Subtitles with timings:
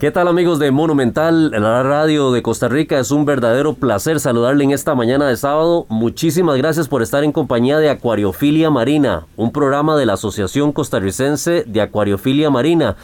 [0.00, 2.98] ¿Qué tal amigos de Monumental, la radio de Costa Rica?
[2.98, 5.84] Es un verdadero placer saludarle en esta mañana de sábado.
[5.90, 11.64] Muchísimas gracias por estar en compañía de Acuariofilia Marina, un programa de la Asociación Costarricense
[11.66, 12.96] de Acuariofilia Marina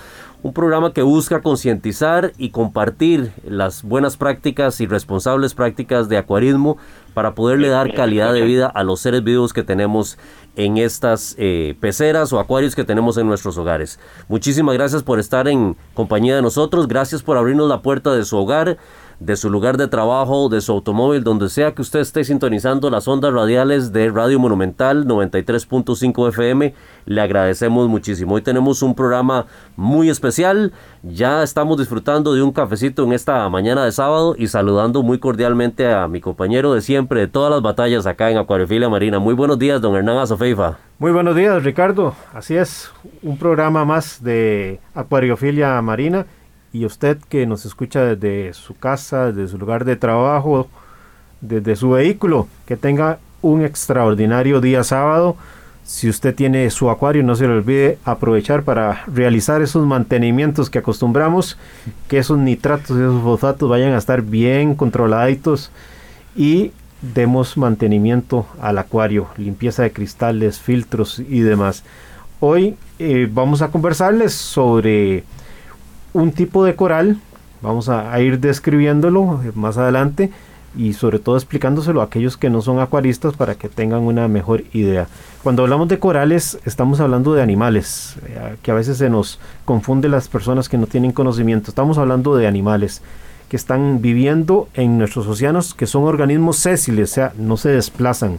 [0.42, 6.76] un programa que busca concientizar y compartir las buenas prácticas y responsables prácticas de acuarismo
[7.14, 10.18] para poderle dar calidad de vida a los seres vivos que tenemos
[10.56, 14.00] en estas eh, peceras o acuarios que tenemos en nuestros hogares.
[14.28, 18.36] Muchísimas gracias por estar en compañía de nosotros, gracias por abrirnos la puerta de su
[18.36, 18.78] hogar
[19.20, 23.08] de su lugar de trabajo, de su automóvil, donde sea que usted esté sintonizando las
[23.08, 26.74] ondas radiales de Radio Monumental 93.5 FM.
[27.06, 28.34] Le agradecemos muchísimo.
[28.34, 30.72] Hoy tenemos un programa muy especial.
[31.02, 35.92] Ya estamos disfrutando de un cafecito en esta mañana de sábado y saludando muy cordialmente
[35.92, 39.18] a mi compañero de siempre, de todas las batallas acá en Acuariofilia Marina.
[39.18, 40.78] Muy buenos días, don Hernán Azofeifa.
[40.98, 42.14] Muy buenos días, Ricardo.
[42.32, 42.90] Así es,
[43.22, 46.26] un programa más de Acuariofilia Marina
[46.76, 50.68] y usted que nos escucha desde su casa, desde su lugar de trabajo,
[51.40, 55.36] desde su vehículo, que tenga un extraordinario día sábado.
[55.84, 60.78] Si usted tiene su acuario, no se le olvide aprovechar para realizar esos mantenimientos que
[60.78, 61.56] acostumbramos,
[62.08, 65.70] que esos nitratos y esos fosfatos vayan a estar bien controladitos
[66.34, 71.84] y demos mantenimiento al acuario, limpieza de cristales, filtros y demás.
[72.40, 75.24] Hoy eh, vamos a conversarles sobre
[76.12, 77.18] un tipo de coral,
[77.62, 80.30] vamos a, ir describiéndolo más adelante
[80.76, 84.64] y sobre todo explicándoselo a aquellos que no son acuaristas para que tengan una mejor
[84.72, 85.06] idea.
[85.42, 90.08] Cuando hablamos de corales estamos hablando de animales, eh, que a veces se nos confunde
[90.08, 91.70] las personas que no tienen conocimiento.
[91.70, 93.02] Estamos hablando de animales
[93.48, 98.38] que están viviendo en nuestros océanos, que son organismos sésiles, o sea, no se desplazan.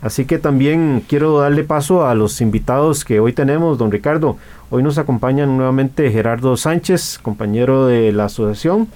[0.00, 4.36] Así que también quiero darle paso a los invitados que hoy tenemos, don Ricardo.
[4.70, 8.88] Hoy nos acompañan nuevamente Gerardo Sánchez, compañero de la asociación,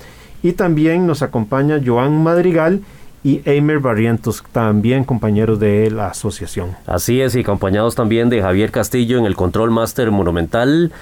[0.42, 2.82] y también nos acompaña Joan Madrigal
[3.24, 6.76] y Eimer Barrientos, también compañeros de la asociación.
[6.86, 10.92] Así es, y acompañados también de Javier Castillo en el Control Master Monumental.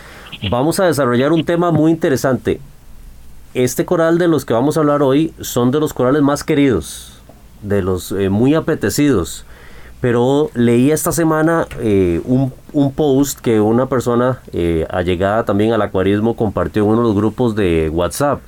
[0.50, 2.60] Vamos a desarrollar un tema muy interesante.
[3.54, 7.20] Este coral de los que vamos a hablar hoy son de los corales más queridos,
[7.62, 9.44] de los eh, muy apetecidos
[10.00, 12.52] pero leí esta semana eh, un,
[12.92, 17.54] post que una persona eh, allegada también al acuarismo compartió en uno de los grupos
[17.54, 18.40] de WhatsApp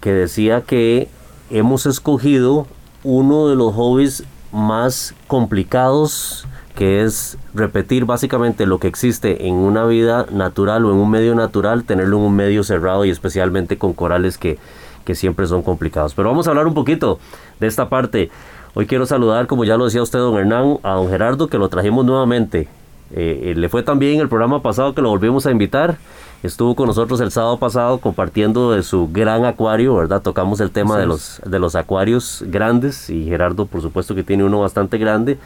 [0.00, 1.08] que decía que
[1.50, 2.66] hemos escogido
[3.04, 9.84] uno de los hobbies más complicados que es repetir básicamente lo que existe en una
[9.84, 13.94] vida natural o en un medio natural, tenerlo en un medio cerrado y especialmente con
[13.94, 14.58] corales que,
[15.04, 16.14] que siempre son complicados.
[16.14, 17.18] Pero vamos a hablar un poquito
[17.58, 18.30] de esta parte.
[18.78, 21.68] Hoy quiero saludar, como ya lo decía usted, don Hernán, a don Gerardo, que lo
[21.68, 22.68] trajimos nuevamente.
[23.10, 25.98] Eh, eh, le fue también el programa pasado que lo volvimos a invitar.
[26.44, 30.22] Estuvo con nosotros el sábado pasado compartiendo de su gran acuario, ¿verdad?
[30.22, 34.44] Tocamos el tema de los, de los acuarios grandes y Gerardo, por supuesto, que tiene
[34.44, 35.38] uno bastante grande.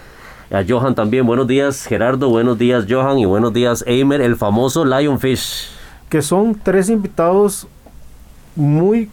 [0.51, 4.85] A Johan también, buenos días Gerardo, buenos días Johan y buenos días Eimer, el famoso
[4.85, 5.71] Lionfish.
[6.11, 7.67] Que son tres invitados
[8.55, 9.09] muy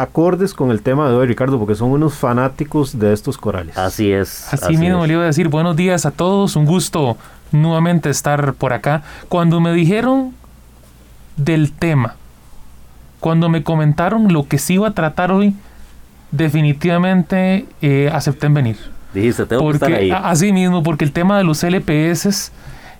[0.00, 3.76] acordes con el tema de hoy, Ricardo, porque son unos fanáticos de estos corales.
[3.76, 4.52] Así es.
[4.52, 7.16] Así, mismo le iba a decir buenos días a todos, un gusto
[7.52, 9.02] nuevamente estar por acá.
[9.28, 10.34] Cuando me dijeron
[11.36, 12.16] del tema,
[13.20, 15.54] cuando me comentaron lo que se iba a tratar hoy,
[16.30, 18.76] definitivamente eh, acepté en venir.
[19.14, 20.10] Dijiste, tengo que estar ahí.
[20.10, 22.52] Así mismo, porque el tema de los LPS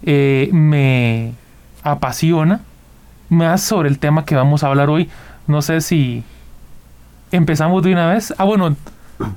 [0.03, 1.33] eh, me
[1.83, 2.61] apasiona
[3.29, 5.09] más sobre el tema que vamos a hablar hoy.
[5.47, 6.25] No sé si
[7.33, 8.35] empezamos de una vez.
[8.39, 8.77] Ah, bueno,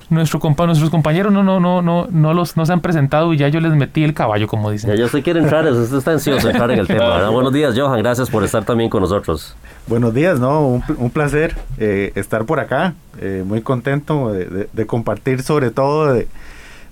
[0.10, 3.38] nuestro compa nuestros compañeros no, no, no, no, no, los, no se han presentado y
[3.38, 4.92] ya yo les metí el caballo, como dicen.
[4.92, 7.30] Ya yo sé quiere entrar, usted está ansioso de entrar en el tema.
[7.32, 9.56] Buenos días, Johan, gracias por estar también con nosotros.
[9.88, 10.82] Buenos días, ¿no?
[10.98, 16.28] Un, placer eh, estar por acá, eh, muy contento de, compartir sobre todo de,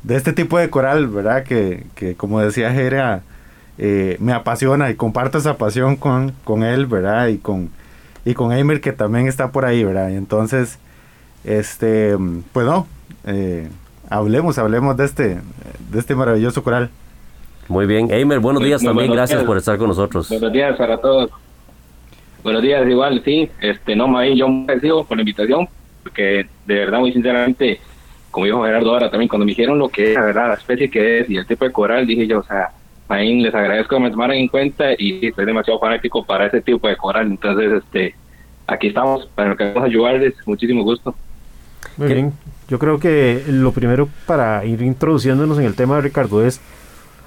[0.08, 1.44] este tipo de coral, ¿verdad?
[1.44, 3.22] Que, que como decía Jera,
[3.78, 7.28] eh, me apasiona y comparto esa pasión con, con él, ¿verdad?
[7.28, 7.70] Y con,
[8.26, 10.10] y con Eimer que también está por ahí, ¿verdad?
[10.10, 10.80] Y entonces
[11.44, 12.18] este,
[12.52, 12.88] pues no,
[13.26, 13.70] eh,
[14.10, 15.40] hablemos, hablemos de este,
[15.92, 16.90] de este maravilloso coral.
[17.68, 20.28] Muy bien, Eimer, buenos días también, gracias por estar con nosotros.
[20.30, 21.30] Buenos días para todos.
[22.44, 25.68] Buenos días, igual, sí, este, no, más yo me agradecido por la invitación,
[26.04, 27.80] porque de verdad, muy sinceramente,
[28.32, 30.90] como dijo Gerardo ahora también, cuando me dijeron lo que es, la verdad, la especie
[30.90, 32.70] que es y el tipo de coral, dije yo, o sea,
[33.10, 36.88] ahí les agradezco que me tomaran en cuenta y estoy demasiado fanático para ese tipo
[36.88, 38.16] de coral, entonces, este,
[38.68, 41.14] aquí estamos para lo que vamos a ayudarles, muchísimo gusto.
[41.98, 42.34] Muy bien,
[42.68, 46.60] yo creo que lo primero para ir introduciéndonos en el tema, Ricardo, es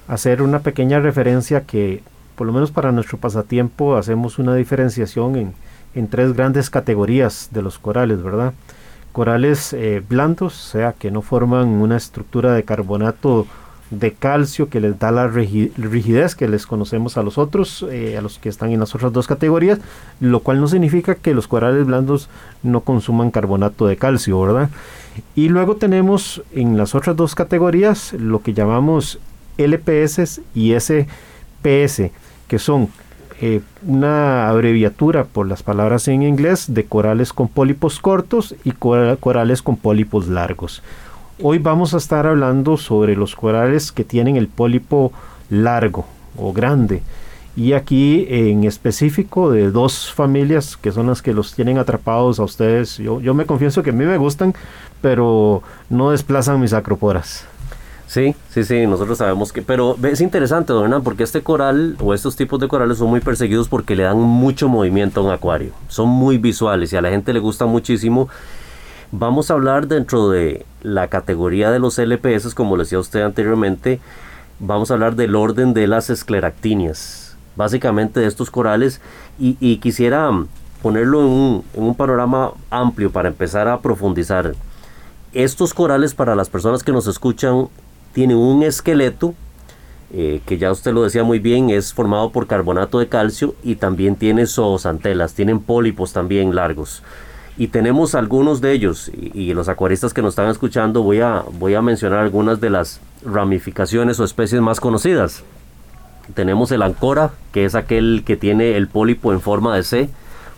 [0.08, 2.02] hacer una pequeña referencia que
[2.37, 5.54] por lo menos para nuestro pasatiempo hacemos una diferenciación en,
[5.94, 8.52] en tres grandes categorías de los corales, ¿verdad?
[9.12, 13.46] Corales eh, blandos, o sea, que no forman una estructura de carbonato
[13.93, 18.23] de calcio que les da la rigidez que les conocemos a los otros, eh, a
[18.23, 19.79] los que están en las otras dos categorías,
[20.19, 22.31] lo cual no significa que los corales blandos
[22.62, 24.71] no consuman carbonato de calcio, ¿verdad?
[25.35, 29.19] Y luego tenemos en las otras dos categorías lo que llamamos
[29.59, 32.11] LPS y SPS,
[32.49, 32.88] que son
[33.43, 39.61] eh, una abreviatura por las palabras en inglés de corales con pólipos cortos y corales
[39.61, 40.83] con pólipos largos.
[41.40, 45.12] Hoy vamos a estar hablando sobre los corales que tienen el pólipo
[45.49, 46.05] largo
[46.37, 47.02] o grande
[47.56, 52.44] y aquí en específico de dos familias que son las que los tienen atrapados a
[52.44, 52.99] ustedes.
[52.99, 54.55] Yo, yo me confieso que a mí me gustan,
[55.00, 57.46] pero no desplazan mis acroporas.
[58.06, 62.12] Sí, sí, sí, nosotros sabemos que, pero es interesante, don Hernán, porque este coral o
[62.12, 65.73] estos tipos de corales son muy perseguidos porque le dan mucho movimiento a un acuario,
[65.88, 68.28] son muy visuales y a la gente le gusta muchísimo.
[69.14, 74.00] Vamos a hablar dentro de la categoría de los LPS, como le decía usted anteriormente,
[74.59, 79.03] vamos a hablar del orden de las escleractinias, básicamente de estos corales,
[79.38, 80.31] y, quisiera
[80.81, 84.55] ponerlo en un, panorama amplio para empezar a profundizar.
[85.35, 87.69] Estos corales para las personas que nos escuchan
[88.14, 89.35] tiene un esqueleto
[90.14, 93.75] eh, que ya usted lo decía muy bien, es formado por carbonato de calcio y
[93.75, 97.03] también tiene zoosantelas, tienen pólipos también largos.
[97.58, 101.75] Y tenemos algunos de ellos, y, los acuaristas que nos están escuchando, voy a, voy
[101.75, 105.44] a mencionar algunas de las ramificaciones o especies más conocidas.
[106.34, 110.08] Tenemos el ancora, que es aquel que tiene el pólipo en forma de C.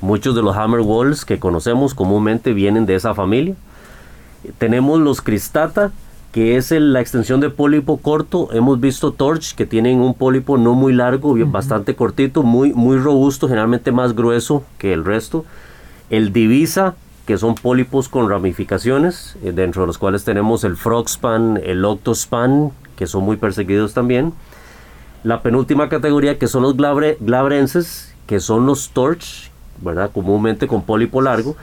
[0.00, 3.56] Muchos de los hammer walls que conocemos comúnmente vienen de esa familia.
[4.58, 5.90] Tenemos los cristata,
[6.30, 8.50] que es la extensión de pólipo corto.
[8.52, 13.48] Hemos visto torch que tienen un pólipo no muy largo, bastante cortito, muy, muy robusto,
[13.48, 15.44] generalmente más grueso que el resto.
[16.14, 16.94] El divisa,
[17.26, 22.70] que son pólipos con ramificaciones, eh, dentro de los cuales tenemos el frogspan, el octospan,
[22.94, 24.32] que son muy perseguidos también.
[25.24, 29.50] La penúltima categoría, que son los glabrenses, que son los torch,
[29.82, 30.12] ¿verdad?
[30.14, 31.56] comúnmente con pólipo largo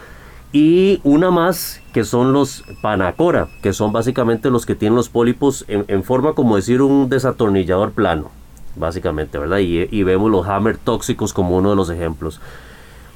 [0.52, 5.64] y una más que son los panacora, que son básicamente los que tienen los pólipos
[5.70, 8.32] en, forma como decir un desatornillador plano,
[8.76, 9.60] básicamente, ¿verdad?
[9.60, 12.42] Y, vemos los hammer tóxicos como uno de los ejemplos.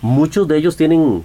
[0.06, 1.24] Muchos de ellos tienen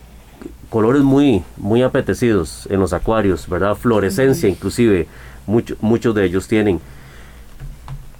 [0.70, 3.74] colores muy, muy apetecidos en los acuarios, ¿verdad?
[3.74, 5.06] Fluorescencia inclusive,
[5.46, 6.80] muchos de ellos tienen.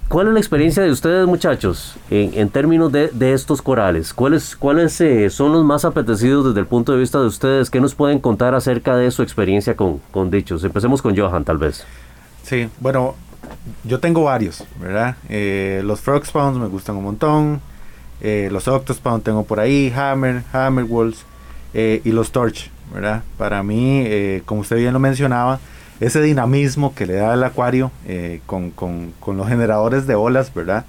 [0.07, 4.13] ¿Cuál es la experiencia de ustedes, muchachos, en, términos de, estos corales?
[4.13, 7.71] ¿Cuáles, cuáles eh, son los más apetecidos desde el punto de vista de ustedes?
[7.71, 10.63] ¿Qué nos pueden contar acerca de su experiencia con, dichos?
[10.63, 11.87] Empecemos con Johan, tal vez.
[12.43, 13.15] Sí, bueno,
[13.83, 15.15] yo tengo varios, ¿verdad?
[15.27, 17.70] Eh, los Frog Spawns me gustan un montón.
[18.21, 21.25] Eh, los Octospawn tengo por ahí, Hammer, Hammer Wolves
[21.73, 23.23] y los Torch, ¿verdad?
[23.37, 24.05] Para mí,
[24.45, 25.59] como usted bien lo mencionaba,
[26.01, 28.73] ese dinamismo que le da el acuario eh, con,
[29.27, 30.83] los generadores de olas, ¿verdad?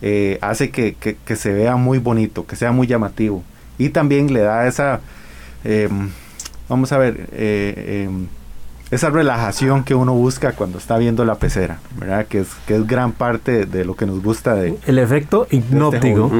[0.00, 0.96] Eh, hace que,
[1.36, 3.42] se vea muy bonito, que sea muy llamativo.
[3.76, 5.00] Y también le da esa,
[5.64, 6.10] em,
[6.68, 8.28] vamos a ver, eh, em,
[8.92, 12.26] esa relajación que uno busca cuando está viendo la pecera, ¿verdad?
[12.26, 14.76] Que es, que es gran parte de lo que nos gusta de...
[14.86, 16.30] El efecto este hipnótico.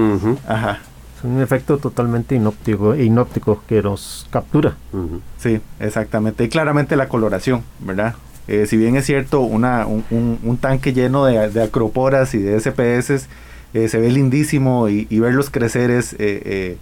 [0.47, 0.81] Ajá.
[1.17, 4.77] Es un efecto totalmente inóptico, inóptico que nos captura.
[5.39, 6.45] Sí, exactamente.
[6.45, 8.17] Y claramente la coloración, ¿verdad?
[8.47, 13.29] Eh, si bien es cierto, una, un, tanque lleno de, acroporas y de SPS
[13.73, 16.77] eh, se ve lindísimo y, verlos crecer es, eh,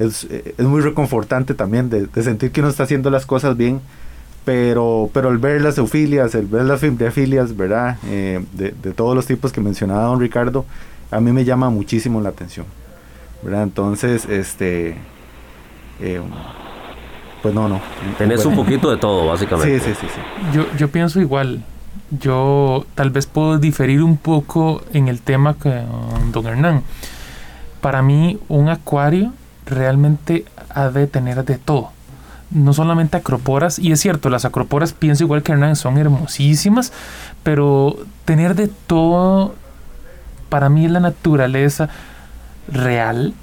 [0.00, 0.26] es,
[0.58, 3.80] muy reconfortante también de, sentir que uno está haciendo las cosas bien.
[4.44, 6.80] Pero, pero el ver las eufilias, el ver las
[7.14, 7.96] filias, ¿verdad?
[8.02, 10.64] de, de todos los tipos que mencionaba don Ricardo,
[11.10, 12.66] a mí me llama muchísimo la atención.
[13.42, 13.64] ¿verdad?
[13.64, 14.96] Entonces, este,
[16.00, 16.20] eh,
[17.42, 17.80] pues no, no.
[18.18, 19.80] Tenés un poquito de todo, básicamente.
[19.80, 20.06] Sí, sí, sí.
[20.06, 20.56] sí.
[20.56, 21.64] Yo, yo pienso igual.
[22.10, 26.82] Yo tal vez puedo diferir un poco en el tema con don Hernán.
[27.80, 29.32] Para mí, un acuario
[29.66, 31.90] realmente ha de tener de todo.
[32.52, 36.92] No solamente acroporas, y es cierto, las acroporas, pienso igual que Hernán, son hermosísimas,
[37.42, 39.54] pero tener de todo,
[40.48, 41.88] para mí la naturaleza
[42.68, 43.34] real,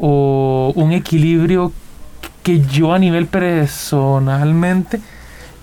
[0.00, 1.72] o un equilibrio
[2.42, 5.00] que yo a nivel personalmente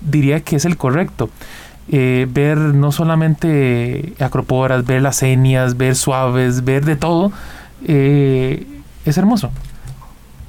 [0.00, 1.30] diría que es el correcto.
[1.88, 7.32] Eh, ver no solamente acroporas, ver las enias, ver suaves, ver de todo,
[7.86, 8.66] eh,
[9.04, 9.50] es hermoso.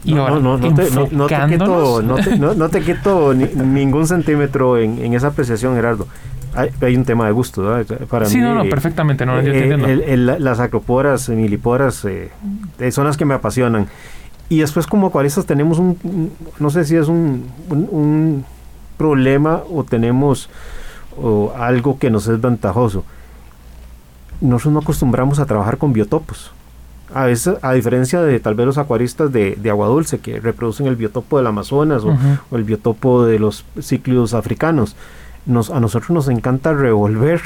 [0.06, 5.14] Y no, no, no, te, no, te quito, no, te, quito ningún centímetro en, en,
[5.14, 6.08] esa apreciación, Gerardo.
[6.56, 7.64] Hay, hay, un tema de gusto,
[8.10, 12.32] Para sí, no, no, perfectamente, no, eh, las acroporas, miliporas, eh,
[12.92, 13.88] son las que me apasionan.
[14.50, 18.46] Y después como acuaristas tenemos un, no sé si es un, un,
[18.98, 20.50] problema o tenemos
[21.58, 23.04] algo que nos es ventajoso.
[24.42, 26.52] Nosotros no acostumbramos a trabajar con biotopos.
[27.14, 30.88] A veces, a diferencia de tal vez los acuaristas de, de agua dulce que reproducen
[30.88, 32.18] el biotopo del Amazonas o,
[32.50, 34.96] o, el biotopo de los cíclidos africanos
[35.46, 37.42] nos, a nosotros nos encanta revolver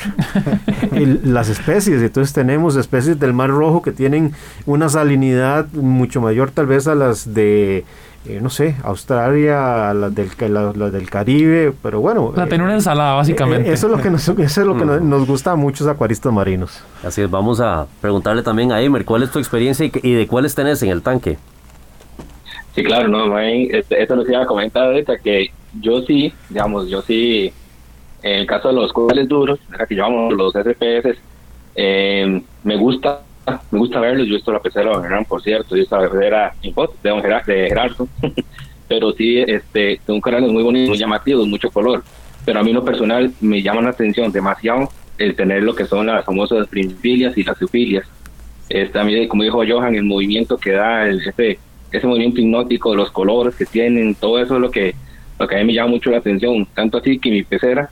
[1.24, 2.01] las especies.
[2.01, 4.33] Entonces tenemos especies del Mar Rojo que tienen
[4.65, 7.86] una salinidad mucho mayor tal vez a las de,
[8.25, 10.29] eh, no sé, Australia, las del,
[10.91, 12.33] del Caribe, pero bueno.
[12.36, 13.69] La tener una ensalada, básicamente.
[13.69, 15.09] Eh, eso es lo que, nos, eso es lo que mm.
[15.09, 16.83] nos, gusta a muchos acuaristas marinos.
[17.03, 20.55] Así es, vamos a preguntarle también a Emer, ¿cuál es tu experiencia y, de cuáles
[20.55, 21.38] tenés en el tanque?
[22.75, 25.47] Sí, claro, no, este, esto nos iba a comentar ahorita que
[25.79, 27.51] yo sí, digamos, yo sí
[28.24, 31.17] en el caso de los corales duros, que llevamos los SPS,
[31.75, 33.21] eh, me gusta
[33.71, 34.27] me gusta verlos.
[34.27, 38.07] Yo esto la pecera de Gerardo, por cierto, yo estaba era de, de Gerardo,
[38.87, 42.03] pero sí, este, son corales muy bonitos, muy llamativos, mucho color.
[42.45, 46.05] Pero a mí, lo personal, me llama la atención demasiado el tener lo que son
[46.05, 48.07] las famosas primifilias y las eufilias.
[48.69, 51.59] Este, como dijo Johan, el movimiento que da, el, ese,
[51.91, 54.95] ese movimiento hipnótico, los colores que tienen, todo eso es lo que,
[55.39, 56.65] lo que a mí me llama mucho la atención.
[56.73, 57.89] Tanto así que mi pecera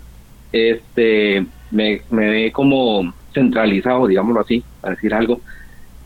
[0.51, 5.41] este, me, me ve como centralizado, digámoslo así, para decir algo,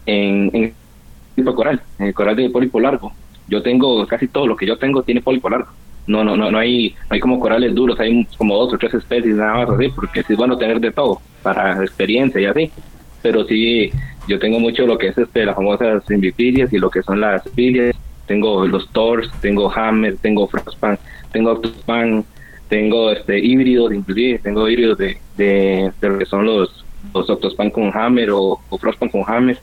[0.05, 0.74] en, en el
[1.36, 3.13] tipo de coral, en el coral de pólipo largo.
[3.48, 5.69] Yo tengo, casi todo lo que yo tengo tiene pólipo largo.
[6.07, 8.93] No, no, no, no hay, no hay como corales duros, hay como dos o tres
[8.95, 12.71] especies nada más así, porque es bueno tener de todo, para experiencia y así.
[13.21, 13.91] Pero sí,
[14.27, 17.43] yo tengo mucho lo que es este, las famosas invipilias y lo que son las
[17.55, 17.95] filias.
[18.25, 20.98] Tengo los Tors, tengo Hammer, tengo Frostpan,
[21.31, 22.24] tengo Octospan,
[22.69, 27.91] tengo este híbridos, inclusive tengo híbridos de, de, lo que son los, los Octospan con
[27.95, 29.57] Hammer o, Frostpan con Hammer.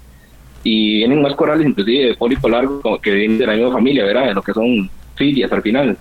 [0.62, 4.26] Y vienen más corales, inclusive de pólipo largo, que vienen de la misma familia, ¿verdad?
[4.26, 5.96] De lo que son filias al final.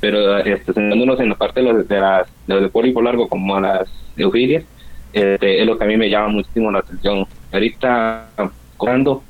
[0.00, 3.60] Pero este, centrándonos en la parte de los de, las, de, pólipo largo, como a
[3.60, 4.64] las eufilias,
[5.12, 7.26] este, es lo que a mí me llama muchísimo la atención.
[7.52, 8.30] Ahorita,
[8.76, 9.22] cuando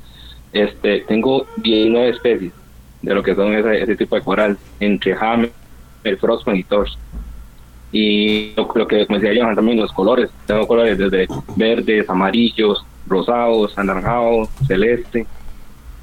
[0.53, 2.53] este, tengo 19 especies
[3.01, 5.51] de lo que son ese, ese tipo de coral, entre Hammer,
[6.03, 6.97] el Frostman y Torch.
[7.91, 10.29] Y lo, que me decía también, los colores.
[10.45, 15.25] Tengo colores desde verdes, amarillos, rosados, anaranjados, celeste.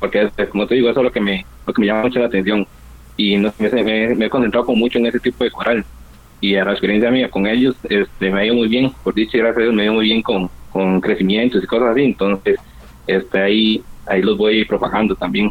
[0.01, 2.27] Porque, como te digo, eso es lo que me, lo que me llama mucho la
[2.27, 2.67] atención.
[3.17, 5.85] Y no, me, me, he concentrado mucho en ese tipo de coral.
[6.41, 8.93] Y a la experiencia mía con ellos este, me ha ido muy bien.
[9.05, 12.03] Por dicho, gracias me ha ido muy bien con, con crecimientos y cosas así.
[12.03, 12.59] Entonces,
[13.07, 15.51] este, ahí, ahí los voy propagando también.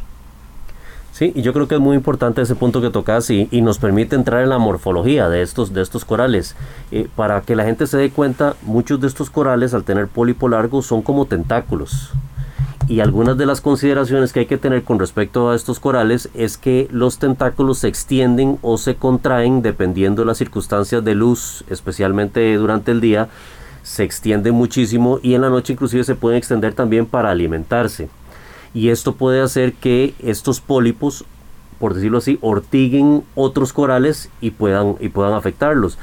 [1.15, 4.17] Sí, y yo creo que es muy importante ese punto que tocas y, nos permite
[4.17, 6.57] entrar en la morfología de estos, de estos corales.
[6.91, 10.49] Eh, para que la gente se dé cuenta, muchos de estos corales al tener pólipo
[10.49, 12.11] largo son como tentáculos.
[12.89, 16.57] Y algunas de las consideraciones que hay que tener con respecto a estos corales es
[16.57, 22.53] que los tentáculos se extienden o se contraen dependiendo de las circunstancias de luz, especialmente
[22.57, 23.29] durante el día,
[23.83, 28.09] se extienden muchísimo y en la noche inclusive se pueden extender también para alimentarse
[28.75, 31.23] y esto puede hacer que estos pólipos,
[31.79, 35.97] por decirlo así, ortiguen otros corales y puedan, y puedan afectarlos.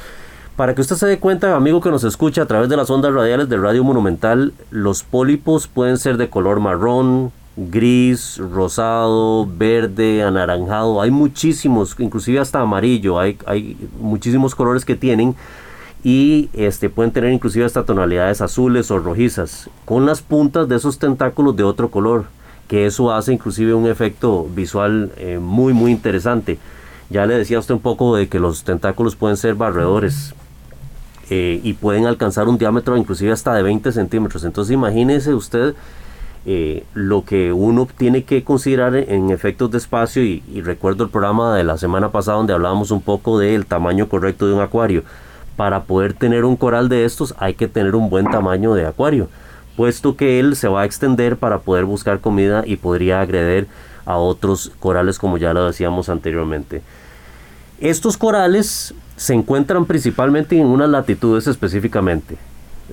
[0.57, 3.13] Para que usted se dé cuenta, amigo que nos escucha a través de las ondas
[3.13, 11.03] radiales del Radio Monumental, los pólipos pueden ser de color marrón, gris, rosado, verde, anaranjado.
[11.03, 13.19] Hay muchísimos, inclusive hasta amarillo.
[13.19, 15.35] Hay, hay muchísimos colores que tienen
[16.03, 20.99] y este, pueden tener inclusive hasta tonalidades azules o rojizas, con las puntas de esos
[20.99, 22.25] tentáculos de otro color
[22.73, 26.59] que eso hace inclusive un efecto visual eh, muy muy interesante.
[27.11, 30.35] Ya le decía usted un poco de que los tentáculos pueden ser barredores
[31.29, 34.43] eh, y pueden alcanzar un diámetro inclusive hasta de 20 centímetros.
[34.45, 35.75] Entonces imagínese usted
[36.47, 41.11] eh, lo que uno tiene que considerar en efectos de espacio y, y, recuerdo el
[41.11, 45.03] programa de la semana pasada donde hablábamos un poco del tamaño correcto de un acuario.
[45.57, 49.29] Para poder tener un coral de estos hay que tener un buen tamaño de acuario
[49.77, 53.67] puesto que él se va a extender para poder buscar comida y podría agreder
[54.05, 56.83] a otros corales como ya lo decíamos anteriormente.
[57.81, 62.37] Estos corales se encuentran principalmente en unas latitudes específicamente,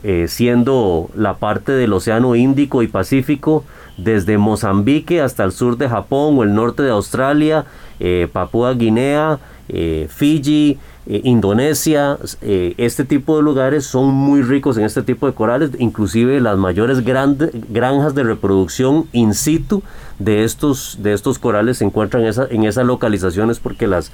[0.03, 3.63] eh, siendo la parte del Océano Índico y Pacífico,
[3.97, 7.65] desde Mozambique hasta el sur de Japón o el norte de Australia,
[7.99, 15.01] eh, Papúa Guinea, eh, Fiji, Indonesia, este tipo de lugares son muy ricos en este
[15.01, 19.81] tipo de corales, inclusive las mayores granjas de reproducción in situ
[20.19, 24.11] de estos, de estos corales se encuentran esa, en esas localizaciones porque las,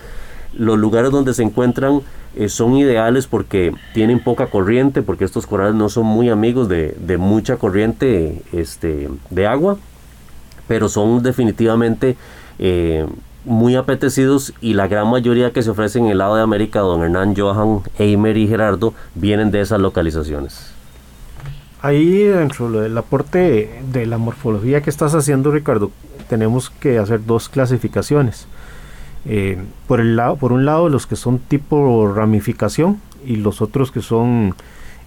[0.57, 2.01] los lugares donde se encuentran
[2.35, 7.17] eh, son ideales porque tienen poca corriente, porque estos corales no son muy amigos de,
[7.17, 9.77] mucha corriente este, de agua,
[10.67, 12.17] pero son definitivamente
[12.59, 13.05] eh,
[13.45, 17.03] muy apetecidos y la gran mayoría que se ofrecen en el lado de América, don
[17.03, 20.71] Hernán, Johan, Eimer y Gerardo, vienen de esas localizaciones.
[21.81, 25.91] Ahí dentro del aporte de la morfología que estás haciendo, Ricardo,
[26.27, 28.47] tenemos que hacer dos clasificaciones.
[29.27, 33.91] Eh, por, el lado, por un lado los que son tipo ramificación y los otros
[33.91, 34.55] que son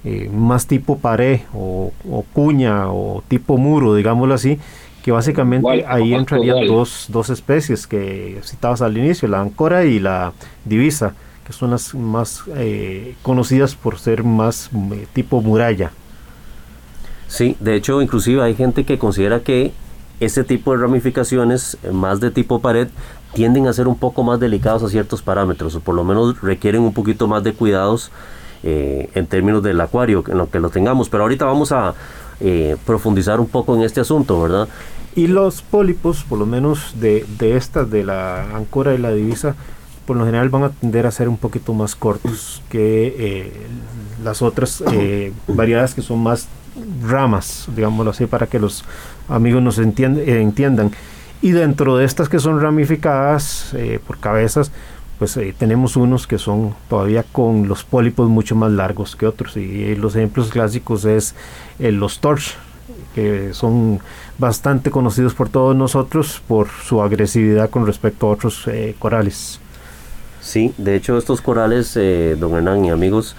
[0.05, 1.93] eh, más tipo pared o,
[2.33, 4.59] cuña o tipo muro, digámoslo así,
[5.03, 10.33] que básicamente ahí entrarían dos, dos especies que citabas al inicio, la ancora y la
[10.65, 11.15] divisa,
[11.47, 14.71] que son las más eh, conocidas por ser más
[15.13, 15.93] tipo muralla.
[17.29, 19.73] Sí, de hecho inclusive hay gente que considera que
[20.21, 22.89] ese tipo de ramificaciones, más de tipo pared,
[23.35, 26.83] tienden a ser un poco más delicados a ciertos parámetros, o por lo menos requieren
[26.83, 28.11] un poquito más de cuidados
[28.65, 31.09] eh, en términos del acuario, en lo que lo tengamos.
[31.09, 31.95] Pero ahorita vamos a
[32.41, 34.69] eh, profundizar un poco en este asunto, ¿verdad?
[35.15, 39.57] Y los pólipos, por lo menos de, de estas, de la ancora y la divisa,
[40.07, 43.53] por lo general van a tender a ser un poquito más cortos que eh,
[44.23, 44.83] las otras
[45.49, 46.49] variedades que son más
[47.07, 48.85] ramas, digámoslo así, para que los
[49.29, 50.93] amigos nos entiendan.
[51.41, 54.73] Y dentro de estas que son ramificadas eh, por cabezas,
[55.19, 59.57] pues eh, tenemos unos que son todavía con los pólipos mucho más largos que otros.
[59.57, 61.35] Y los ejemplos clásicos es
[61.79, 62.55] eh, los torch,
[63.15, 64.01] que son
[64.39, 68.67] bastante conocidos por todos nosotros por su agresividad con respecto a otros
[68.99, 69.61] corales.
[70.41, 71.99] Sí, de hecho estos corales,
[72.39, 73.35] don Hernán y amigos,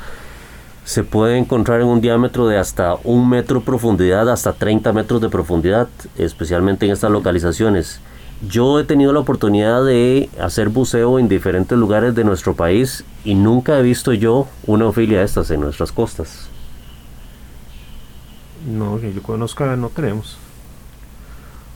[0.89, 5.21] se puede encontrar en un diámetro de hasta un metro de profundidad, hasta 30 metros
[5.21, 5.87] de profundidad,
[6.17, 8.01] especialmente en estas localizaciones.
[8.47, 13.35] Yo he tenido la oportunidad de hacer buceo en diferentes lugares de nuestro país y
[13.35, 16.49] nunca he visto yo una ofilia de estas en nuestras costas.
[18.65, 20.37] No, que yo conozca no tenemos.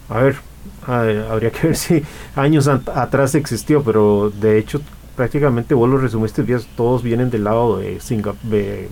[0.09, 0.37] A ver,
[0.85, 2.03] habría que ver si
[2.35, 4.81] años atrás existió, pero de hecho
[5.15, 6.43] prácticamente vos lo resumiste
[6.75, 7.99] todos vienen del lado de,
[8.43, 8.89] de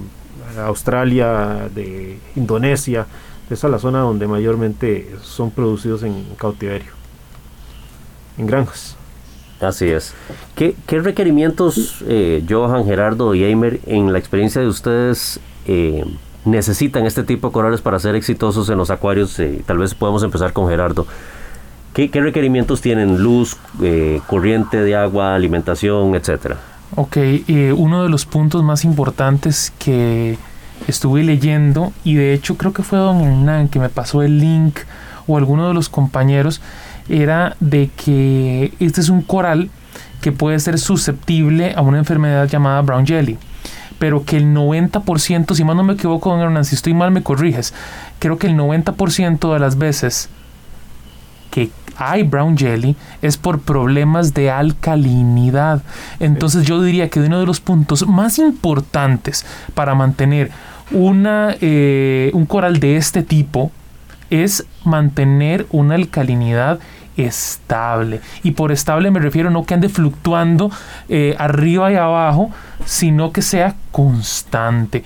[0.60, 3.07] Australia, de Indonesia,
[3.49, 6.91] esa es la zona donde mayormente son producidos en cautiverio,
[8.38, 8.96] en granjas.
[9.60, 10.13] Así es.
[10.56, 16.04] ¿Qué, requerimientos, eh, Johan, Gerardo y Eimer, en la experiencia de ustedes, eh,
[16.46, 19.38] necesitan este tipo de corales para ser exitosos en los acuarios?
[19.39, 21.06] Eh, tal vez podemos empezar con Gerardo.
[21.94, 23.22] ¿Qué, requerimientos tienen?
[23.22, 26.58] Luz, eh, corriente de agua, alimentación, etcétera.
[26.96, 30.38] Ok, eh, uno de los puntos más importantes que
[30.88, 34.80] estuve leyendo, y de hecho creo que fue don Hernán que me pasó el link,
[35.28, 36.62] o alguno de los compañeros,
[37.09, 39.69] era de que este es un coral
[40.21, 43.37] que puede ser susceptible a una enfermedad llamada brown jelly
[44.01, 47.21] pero que el 90%, si mal no me equivoco, don Hernán, si estoy mal me
[47.21, 47.71] corriges,
[48.17, 50.27] creo que el 90% de las veces
[51.51, 55.83] que hay brown jelly es por problemas de alcalinidad.
[56.19, 60.49] Entonces yo diría que uno de los puntos más importantes para mantener
[60.91, 63.71] una, eh, un coral de este tipo
[64.32, 66.80] es mantener una alcalinidad
[67.17, 68.22] estable.
[68.41, 70.72] Y por estable me refiero no que ande fluctuando
[71.10, 72.50] eh, arriba y abajo,
[72.86, 75.04] sino que sea constante.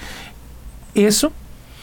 [0.93, 1.33] Eso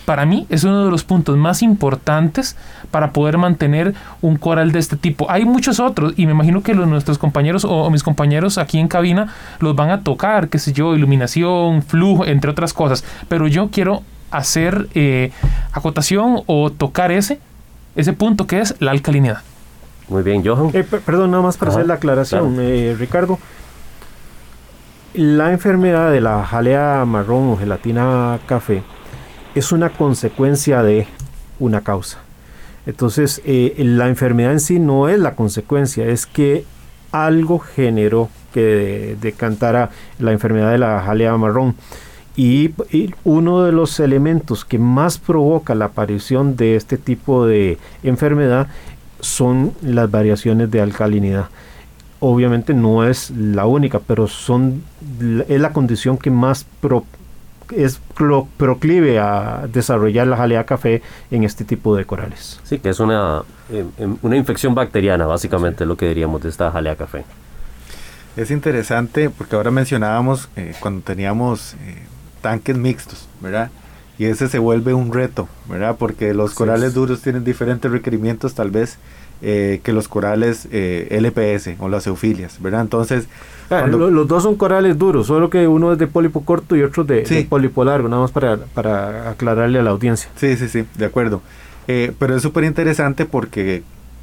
[0.05, 2.57] para mí es uno de los puntos más importantes
[2.91, 5.31] para poder mantener un coral de este tipo.
[5.31, 8.89] Hay muchos otros y me imagino que los, nuestros compañeros o, mis compañeros aquí en
[8.89, 13.05] cabina los van a tocar, qué sé yo, iluminación, flujo, entre otras cosas.
[13.29, 15.31] Pero yo quiero hacer eh,
[15.73, 17.39] acotación o tocar ese,
[17.95, 19.43] ese punto que es la alcalinidad.
[20.09, 20.71] Muy bien, Johan.
[20.75, 23.39] Eh, perdón, nada más para hacer la aclaración, eh, Ricardo.
[25.15, 28.83] La enfermedad de la jalea marrón o gelatina café
[29.55, 31.07] es una consecuencia de
[31.59, 32.19] una causa.
[32.87, 36.65] Entonces, eh, la enfermedad en sí no es la consecuencia, es que
[37.13, 41.77] algo generó que decantara la enfermedad de la jalea marrón.
[42.35, 42.71] Y,
[43.25, 48.69] uno de los elementos que más provoca la aparición de este tipo de enfermedad
[49.21, 51.49] son las variaciones de alcalinidad.
[52.25, 54.85] obviamente no es la única, pero son
[55.49, 56.65] es la condición que más
[57.77, 58.01] es
[58.57, 62.61] proclive a desarrollar la jalea café en este tipo de corales.
[62.65, 66.71] Sí, que es una, em, em, una infección bacteriana, básicamente, lo que diríamos de esta
[66.71, 67.25] jalea café.
[68.37, 72.03] Es interesante porque ahora mencionábamos eh, cuando teníamos eh,
[72.43, 73.71] tanques mixtos, ¿verdad?
[74.19, 75.97] Y ese se vuelve un reto, ¿verdad?
[75.99, 78.99] Porque los corales duros tienen diferentes requerimientos tal vez
[79.41, 82.83] eh, que los corales LPS o las eufilias, ¿verdad?
[82.83, 83.27] Entonces...
[83.71, 87.23] los dos son corales duros, solo que uno es de pólipo corto y otro de,
[87.23, 90.31] de pólipo largo, nada más para, para aclararle a la audiencia.
[90.37, 91.41] Sí, sí, sí, de acuerdo.
[91.87, 93.83] pero es súper interesante porque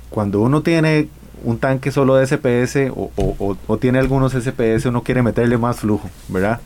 [0.10, 1.10] cuando uno tiene
[1.44, 6.60] un tanque solo de SPS o, tiene algunos SPS, uno quiere meterle más flujo, ¿verdad?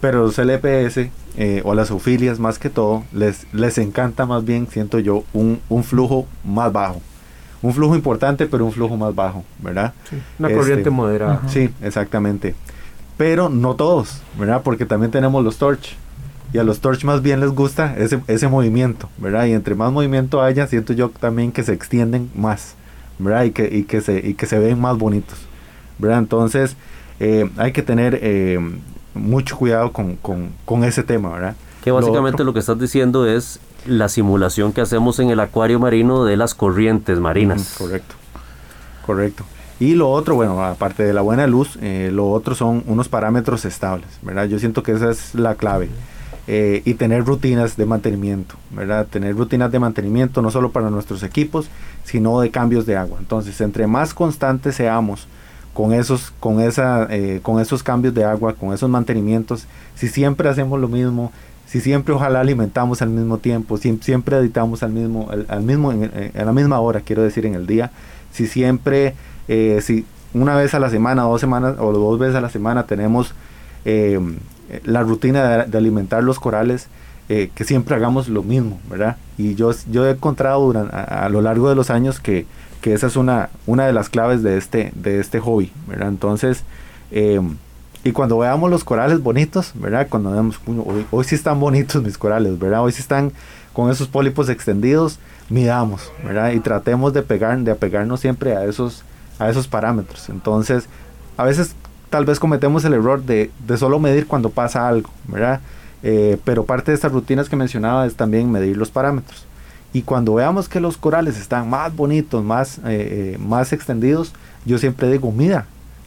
[0.00, 4.68] Pero los LPS eh, o las eufilias más que todo, les, les encanta más bien,
[4.68, 7.00] siento yo, un, flujo más bajo.
[7.60, 9.92] Un flujo importante, pero un flujo más bajo, ¿verdad?
[10.38, 11.42] una corriente este, moderada.
[11.48, 12.54] Sí, exactamente.
[13.16, 14.62] Pero no todos, ¿verdad?
[14.62, 15.96] Porque también tenemos los torch.
[16.52, 19.46] Y a los torch más bien les gusta ese, ese movimiento, ¿verdad?
[19.46, 22.76] Y entre más movimiento haya, siento yo también que se extienden más.
[23.18, 23.44] ¿verdad?
[23.44, 25.38] Y que, y que, se, y que se ven más bonitos,
[25.98, 26.18] ¿verdad?
[26.18, 26.76] Entonces,
[27.20, 28.58] eh, hay que tener eh,
[29.14, 31.56] mucho cuidado con, con, con, ese tema, ¿verdad?
[31.82, 36.24] Que básicamente lo, que estás diciendo es la simulación que hacemos en el acuario marino
[36.24, 37.76] de las corrientes marinas.
[37.78, 38.14] correcto,
[39.06, 39.44] correcto.
[39.80, 43.64] Y lo otro, bueno, aparte de la buena luz, eh, lo otro son unos parámetros
[43.64, 44.46] estables, ¿verdad?
[44.46, 45.88] Yo siento que esa es la clave.
[46.50, 49.06] Eh, y tener rutinas de mantenimiento, ¿verdad?
[49.06, 51.68] Tener rutinas de mantenimiento no solo para nuestros equipos,
[52.04, 53.18] sino de cambios de agua.
[53.20, 55.28] Entonces, entre más constantes seamos
[55.78, 60.48] con esos, con esa, eh, con esos cambios de agua, con esos mantenimientos, si siempre
[60.48, 61.30] hacemos lo mismo,
[61.68, 66.32] si siempre ojalá alimentamos al mismo tiempo, si siempre editamos al mismo, al, mismo en,
[66.34, 67.92] la misma hora, quiero decir, en el día,
[68.32, 69.14] si siempre,
[69.46, 72.86] eh, si una vez a la semana, dos semanas o dos veces a la semana
[72.86, 73.32] tenemos
[73.84, 74.18] eh,
[74.82, 76.88] la rutina de, alimentar los corales,
[77.28, 79.16] eh, que siempre hagamos lo mismo, ¿verdad?
[79.36, 82.46] Y yo, yo he encontrado durante, a, lo largo de los años que,
[82.80, 86.08] que, esa es una, una de las claves de este, de este hobby, ¿verdad?
[86.08, 86.64] Entonces,
[87.10, 87.56] em,
[88.04, 90.06] y cuando veamos los corales bonitos, ¿verdad?
[90.08, 92.82] Cuando vemos, hoy, hoy sí están bonitos mis corales, ¿verdad?
[92.82, 93.32] Hoy sí están
[93.72, 95.18] con esos pólipos extendidos,
[95.50, 96.52] midamos, ¿verdad?
[96.52, 99.04] Y tratemos de pegar, de apegarnos siempre a esos,
[99.38, 100.28] a esos parámetros.
[100.28, 100.88] Entonces,
[101.36, 101.74] a veces
[102.10, 105.60] tal vez cometemos el error de, solo medir cuando pasa algo, ¿verdad?
[106.02, 109.47] Eh, pero parte de estas rutinas que mencionaba es también medir los parámetros.
[109.92, 114.32] Y cuando veamos que los corales están más bonitos, más, eh, eh, más extendidos,
[114.64, 115.66] yo siempre digo, mira,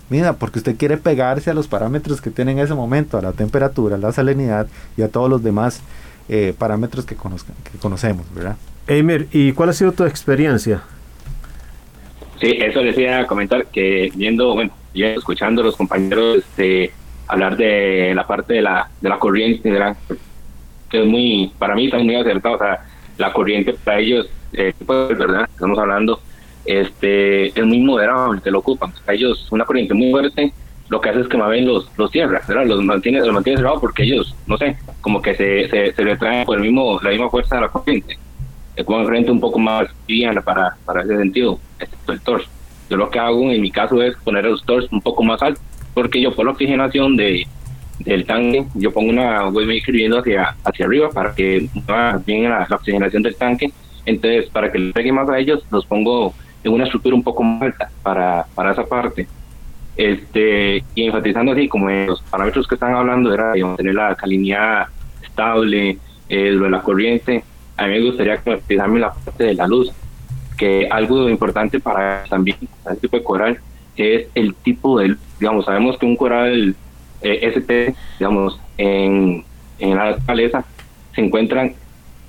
[0.09, 3.31] mira, porque usted quiere pegarse a los parámetros que tiene en ese momento, a la
[3.31, 4.67] temperatura, a la salinidad
[4.97, 5.81] y a todos los demás
[6.57, 8.55] parámetros que, que conocemos, ¿verdad?
[8.87, 10.81] Eimer, ¿y cuál ha sido tu experiencia?
[12.39, 16.91] Sí, eso les iba a comentar que viendo, bueno, yo escuchando a los compañeros este,
[17.27, 19.71] hablar de la parte de la, de la corriente,
[20.89, 22.79] que es muy, para mí está muy acertado, o sea,
[23.21, 25.47] la corriente para ellos, eh, pues, ¿verdad?
[25.49, 26.19] Estamos hablando,
[26.65, 28.91] este, es muy moderado el que lo ocupan.
[29.05, 30.51] Para ellos, una corriente muy fuerte,
[30.89, 32.65] lo que hace es que ven los, los cierra, ¿verdad?
[32.65, 36.45] Los mantiene, los mantiene cerrados porque ellos, no sé, como que se, se, se retraen
[36.45, 38.17] por el mismo, la misma fuerza de la corriente.
[38.75, 42.49] Es una corriente un poco más liviana para, para ese sentido, excepto el torso.
[42.89, 45.61] Yo lo que hago en mi caso es poner los stores un poco más alto,
[45.93, 47.47] porque yo por la oxigenación de,
[48.03, 52.67] del tanque, yo pongo una, voy escribiendo hacia, hacia arriba para que va bien la,
[52.69, 53.71] oxigenación del tanque.
[54.05, 56.33] Entonces, para que le pegue más a ellos, los pongo
[56.63, 59.27] en una estructura un poco más alta para, para esa parte.
[59.95, 64.15] Este, y enfatizando así, como en los parámetros que están hablando, era de mantener la
[64.15, 64.87] calinidad
[65.23, 65.97] estable,
[66.29, 67.43] eh, lo de la corriente.
[67.77, 69.91] A mí me gustaría que la parte de la luz
[70.61, 73.59] que algo importante para también este tipo de coral
[73.97, 76.75] es el tipo de, digamos, sabemos que un coral
[77.21, 79.43] eh, ST, digamos, en,
[79.79, 80.65] en la naturaleza
[81.13, 81.73] se encuentran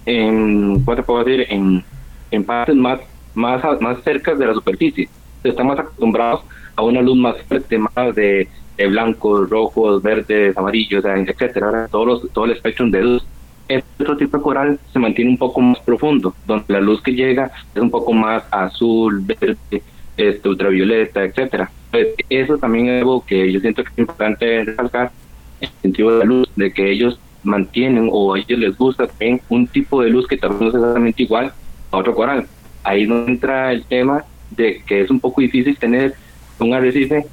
[0.06, 1.46] en, ¿cómo te puedo decir?
[1.48, 1.84] En,
[2.30, 3.00] en partes más,
[3.34, 5.08] más, más cerca de la superficie.
[5.44, 6.42] Están más acostumbrados
[6.76, 12.32] a una luz más fuerte, más de, de blancos, rojos, verdes, amarillos, etcétera, todos los,
[12.32, 13.24] todo el espectro de luz
[13.68, 17.12] este otro tipo de coral se mantiene un poco más profundo, donde la luz que
[17.12, 19.82] llega es un poco más azul, verde,
[20.28, 21.70] este, ultravioleta, etcétera.
[21.90, 25.12] Pues eso también es algo que yo siento que es importante recalcar
[25.60, 29.06] en el sentido de la luz, de que ellos mantienen o a ellos les gusta
[29.06, 31.52] también un tipo de luz que también no es exactamente igual
[31.90, 32.46] a otro coral.
[32.84, 36.14] Ahí no entra el tema de que es un poco difícil tener
[36.58, 37.26] un arrecife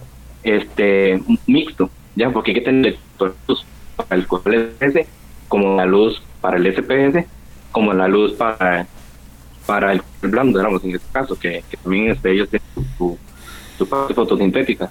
[0.43, 2.97] este mixto, ya porque hay que tener
[3.47, 5.07] luz para el coral ese
[5.47, 7.25] como la luz para el SPS,
[7.71, 8.87] como la luz para,
[9.69, 13.15] para el blando, digamos, en este caso, que, también este, ellos tienen su,
[13.77, 14.89] su parte fotosintética.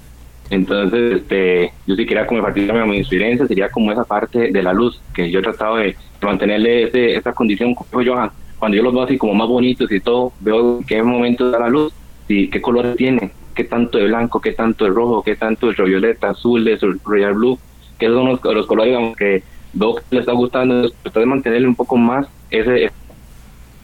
[0.50, 5.00] Entonces, este, yo sí quería compartir mi experiencia, sería como esa parte de la luz,
[5.12, 9.18] que yo he tratado de mantenerle ese, esa condición, Johan, cuando yo los veo así
[9.18, 11.92] como más bonitos y todo, veo qué momento da la luz
[12.28, 15.84] y qué colores tiene, qué tanto de blanco, qué tanto de rojo, qué tanto de
[15.84, 17.58] violeta, azul, de royal blue,
[17.98, 21.74] que son los, los colores que veo que le está gustando, tratar de mantenerle un
[21.74, 22.92] poco más ese,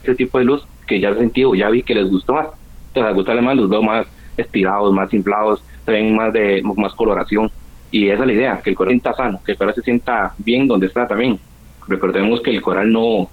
[0.01, 2.47] ese tipo de luz que ya he sentido, ya vi que les gustó más.
[2.87, 6.93] Entonces, a gustarle más, los veo más estirados, más inflados, se ven más de más
[6.93, 7.51] coloración.
[7.91, 10.33] Y esa es la idea, que el coral está sano, que el coral se sienta
[10.37, 11.39] bien donde está también.
[11.87, 13.29] Recordemos que el coral no,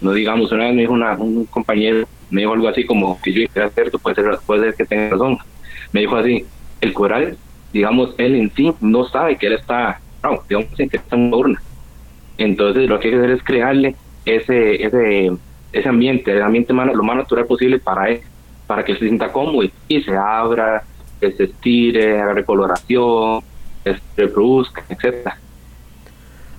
[0.00, 3.42] no digamos, una vez me dijo un compañero, me dijo algo así como que yo
[3.54, 5.38] era cierto, puede ser, puede ser que tenga razón.
[5.92, 6.44] Me dijo así,
[6.80, 7.36] el coral,
[7.72, 11.36] digamos, él en sí no sabe que él está, no, digamos, que está en una
[11.36, 11.62] urna.
[12.38, 15.32] Entonces lo que hay que hacer es crearle ese, ese,
[15.72, 18.20] ese ambiente, el ambiente lo más natural posible para él,
[18.66, 20.84] para que se sienta cómodo y se abra,
[21.20, 23.42] se estire, haga recoloración,
[23.84, 25.38] se reproduzca, etcétera.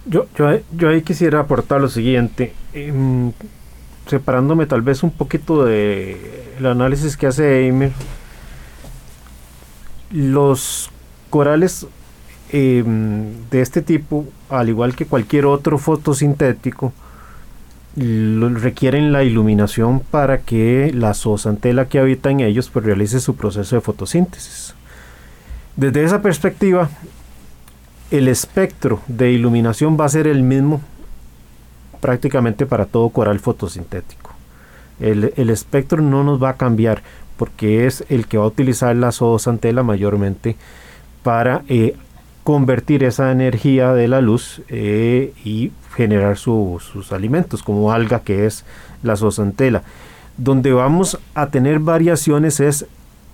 [0.06, 3.32] Yo, yo, yo ahí quisiera aportar lo siguiente, em,
[4.08, 6.18] separándome tal vez un poquito de
[6.60, 7.92] el análisis que hace Eimer.
[10.12, 10.92] Los
[11.30, 11.88] corales
[12.52, 16.94] em, de este tipo, al igual que cualquier otro fotosintético,
[17.96, 23.76] requieren la iluminación para que la zoosantela que habita en ellos pues, realice su proceso
[23.76, 24.74] de fotosíntesis.
[25.76, 26.90] Desde esa perspectiva,
[28.12, 30.82] el espectro de iluminación va a ser el mismo
[32.00, 34.32] prácticamente para todo coral fotosintético.
[35.00, 37.02] El, espectro no nos va a cambiar
[37.38, 40.56] porque es el que va a utilizar la zoosantela mayormente
[41.24, 41.96] para eh,
[42.44, 48.66] convertir esa energía de la luz eh, y generar sus alimentos, como alga que es
[49.02, 49.84] la zoosantela.
[50.38, 52.86] Donde vamos a tener variaciones es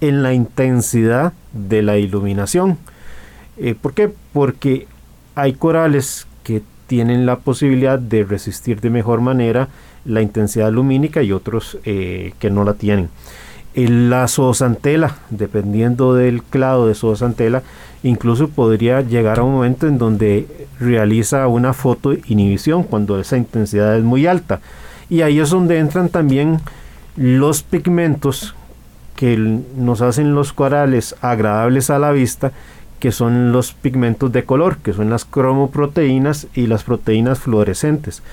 [0.01, 2.77] en la intensidad de la iluminación.
[3.57, 4.11] Eh, ¿Por qué?
[4.33, 4.87] Porque
[5.35, 9.69] hay corales que tienen la posibilidad de resistir de mejor manera
[10.05, 13.09] la intensidad lumínica y otros eh, que no la tienen.
[13.75, 17.63] La zoosantela, dependiendo del clado de zoosantela,
[18.03, 23.97] incluso podría llegar a un momento en donde realiza una foto inhibición cuando esa intensidad
[23.97, 24.61] es muy alta.
[25.09, 26.61] Y ahí es donde entran también
[27.15, 28.55] los pigmentos
[29.15, 32.53] que nos hacen los corales agradables a la vista,
[32.99, 38.23] que son los pigmentos de color, que son las cromoproteínas y las proteínas fluorescentes,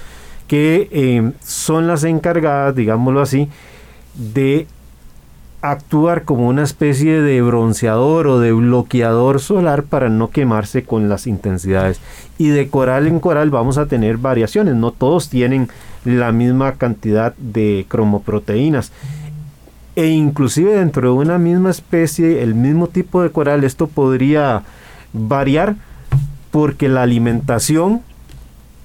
[0.47, 3.49] que eh, son las encargadas, digámoslo así,
[4.15, 4.67] de
[5.63, 11.27] actuar como una especie de bronceador o de bloqueador solar para no quemarse con las
[11.27, 12.01] intensidades.
[12.39, 15.69] Y de coral en coral vamos a tener variaciones, no todos tienen
[16.05, 18.93] la misma cantidad de cromoproteínas.
[19.97, 24.63] E inclusive dentro de una misma especie, el mismo tipo de coral, esto podría
[25.15, 25.77] variar
[26.51, 28.03] porque la alimentación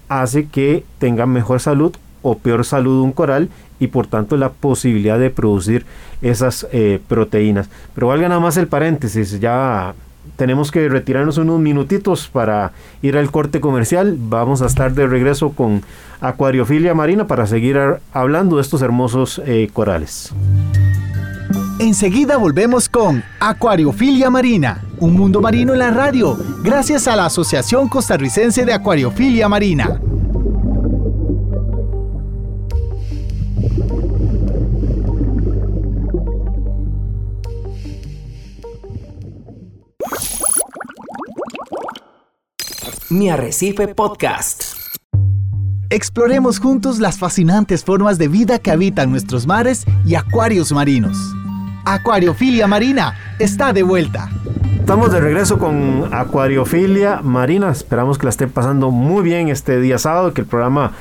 [0.07, 3.49] hace que tenga mejor salud o peor salud un coral
[3.81, 5.85] y por tanto la posibilidad de producir
[6.21, 7.67] esas eh, proteínas.
[7.93, 9.93] Pero valga nada más el paréntesis, ya
[10.37, 14.15] tenemos que retirarnos unos minutitos para ir al corte comercial.
[14.17, 15.81] Vamos a estar de regreso con
[16.21, 17.79] Acuariofilia Marina para seguir
[18.13, 20.31] hablando de estos hermosos eh, corales.
[21.79, 27.89] Enseguida volvemos con Acuariofilia Marina, un mundo marino en la radio, gracias a la Asociación
[27.89, 29.99] Costarricense de Acuariofilia Marina.
[43.11, 44.63] Mi Arrecife Podcast.
[45.89, 51.17] Exploremos juntos las fascinantes formas de vida que habitan nuestros mares y acuarios marinos.
[51.83, 54.29] Acuariofilia Marina está de vuelta.
[54.79, 57.69] Estamos de regreso con Acuariofilia Marina.
[57.69, 60.93] Esperamos que la estén pasando muy bien este día sábado y que el programa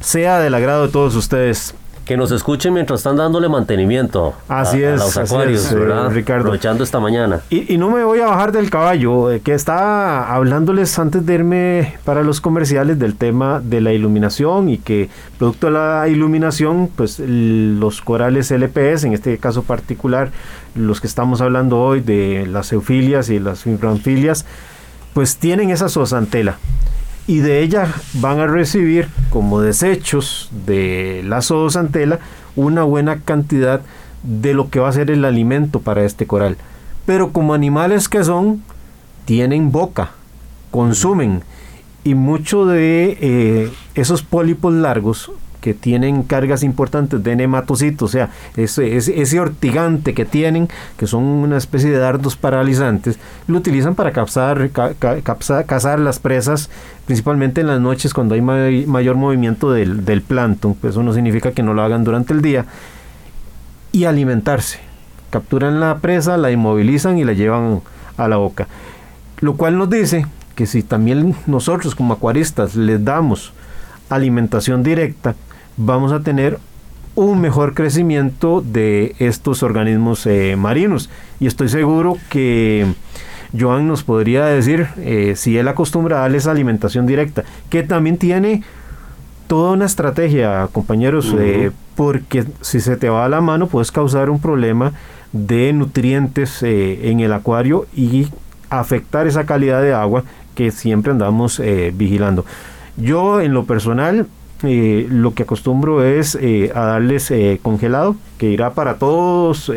[0.00, 1.74] sea del agrado de todos ustedes
[2.10, 6.10] que nos escuchen mientras están dándole mantenimiento así a, es, los acuarios, eh, ¿verdad?
[6.10, 6.40] Ricardo.
[6.40, 7.42] Aprovechando esta mañana.
[7.50, 11.94] Y, no me voy a bajar del caballo, eh, que estaba hablándoles antes de irme
[12.04, 17.20] para los comerciales del tema de la iluminación y que producto de la iluminación, pues
[17.20, 20.32] los corales LPS, en este caso particular,
[20.74, 24.46] los que estamos hablando hoy de las eufilias y las fibranfilias,
[25.14, 26.56] pues tienen esa zooxantela
[27.26, 32.18] y de ella van a recibir como desechos de la zoosantela
[32.56, 33.82] una buena cantidad
[34.22, 36.56] de lo que va a ser el alimento para este coral.
[37.06, 38.62] Pero como animales que son,
[39.24, 40.10] tienen boca,
[40.70, 41.42] consumen
[42.04, 45.30] y mucho de eh, esos pólipos largos
[45.60, 51.22] que tienen cargas importantes de nematocitos, o sea, ese, ese, ortigante que tienen, que son
[51.24, 56.70] una especie de dardos paralizantes, lo utilizan para ca- ca- cazar las presas,
[57.06, 61.12] principalmente en las noches cuando hay may- mayor movimiento del, del plancton, pues eso no
[61.12, 62.64] significa que no lo hagan durante el día,
[63.92, 64.78] y alimentarse.
[65.30, 67.80] Capturan la presa, la inmovilizan y la llevan
[68.16, 68.66] a la boca.
[69.40, 73.52] Lo cual nos dice que si también nosotros como acuaristas les damos
[74.08, 75.34] alimentación directa,
[75.80, 76.58] vamos a tener
[77.14, 81.10] un mejor crecimiento de estos organismos eh, marinos.
[81.40, 82.86] Y estoy seguro que
[83.58, 88.62] Joan nos podría decir eh, si él acostumbra a darles alimentación directa, que también tiene
[89.46, 94.30] toda una estrategia, compañeros, eh, porque si se te va a la mano puedes causar
[94.30, 94.92] un problema
[95.32, 98.28] de nutrientes en el acuario y
[98.68, 101.60] afectar esa calidad de agua que siempre andamos
[101.94, 102.44] vigilando.
[102.96, 104.26] Yo en lo personal
[104.62, 109.70] eh, lo que acostumbro es eh, a darles eh, congelado, que irá para todos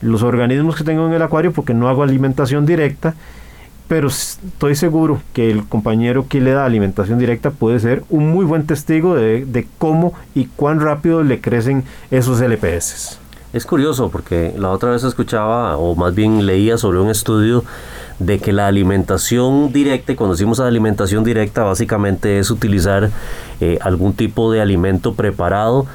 [0.00, 3.14] los organismos que tengo en el acuario porque no hago alimentación directa
[3.88, 8.44] pero estoy seguro que el compañero que le da alimentación directa puede ser un muy
[8.44, 11.82] buen testigo de, de cómo y cuán rápido le crecen
[12.12, 13.18] esos LPS.
[13.52, 17.64] Es curioso porque la otra vez escuchaba, o más bien leía sobre un estudio
[18.20, 23.10] de que la alimentación directa, y cuando decimos alimentación directa, básicamente es utilizar
[23.60, 25.86] eh, algún tipo de alimento preparado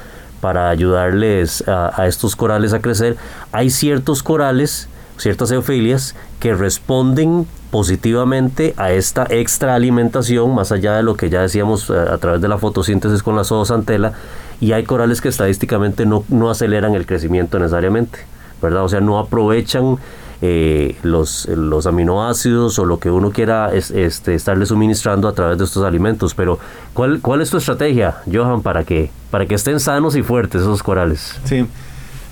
[0.41, 3.15] para ayudarles a, estos corales a crecer.
[3.51, 11.03] Hay ciertos corales, ciertas eufilias, que responden positivamente a esta extra alimentación, más allá de
[11.03, 14.13] lo que ya decíamos eh, a través de la fotosíntesis con la zoosantela,
[14.59, 18.19] y hay corales que estadísticamente no, no aceleran el crecimiento necesariamente,
[18.61, 18.83] ¿verdad?
[18.83, 19.97] O sea, no aprovechan
[20.41, 25.57] eh, los, los aminoácidos o lo que uno quiera es, este, estarle suministrando a través
[25.57, 26.33] de estos alimentos.
[26.33, 26.59] Pero,
[26.93, 30.83] ¿cuál, cuál es tu estrategia, Johan, para que, para que estén sanos y fuertes esos
[30.83, 31.39] corales?
[31.45, 31.65] Sí.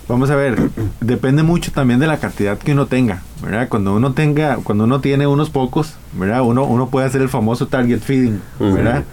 [0.05, 0.59] Vamos a ver,
[0.99, 3.69] depende mucho también de la cantidad que uno tenga, ¿verdad?
[3.69, 6.41] Cuando uno tenga, cuando uno tiene unos pocos, ¿verdad?
[6.41, 9.05] Uno, uno puede hacer el famoso target feeding, ¿verdad?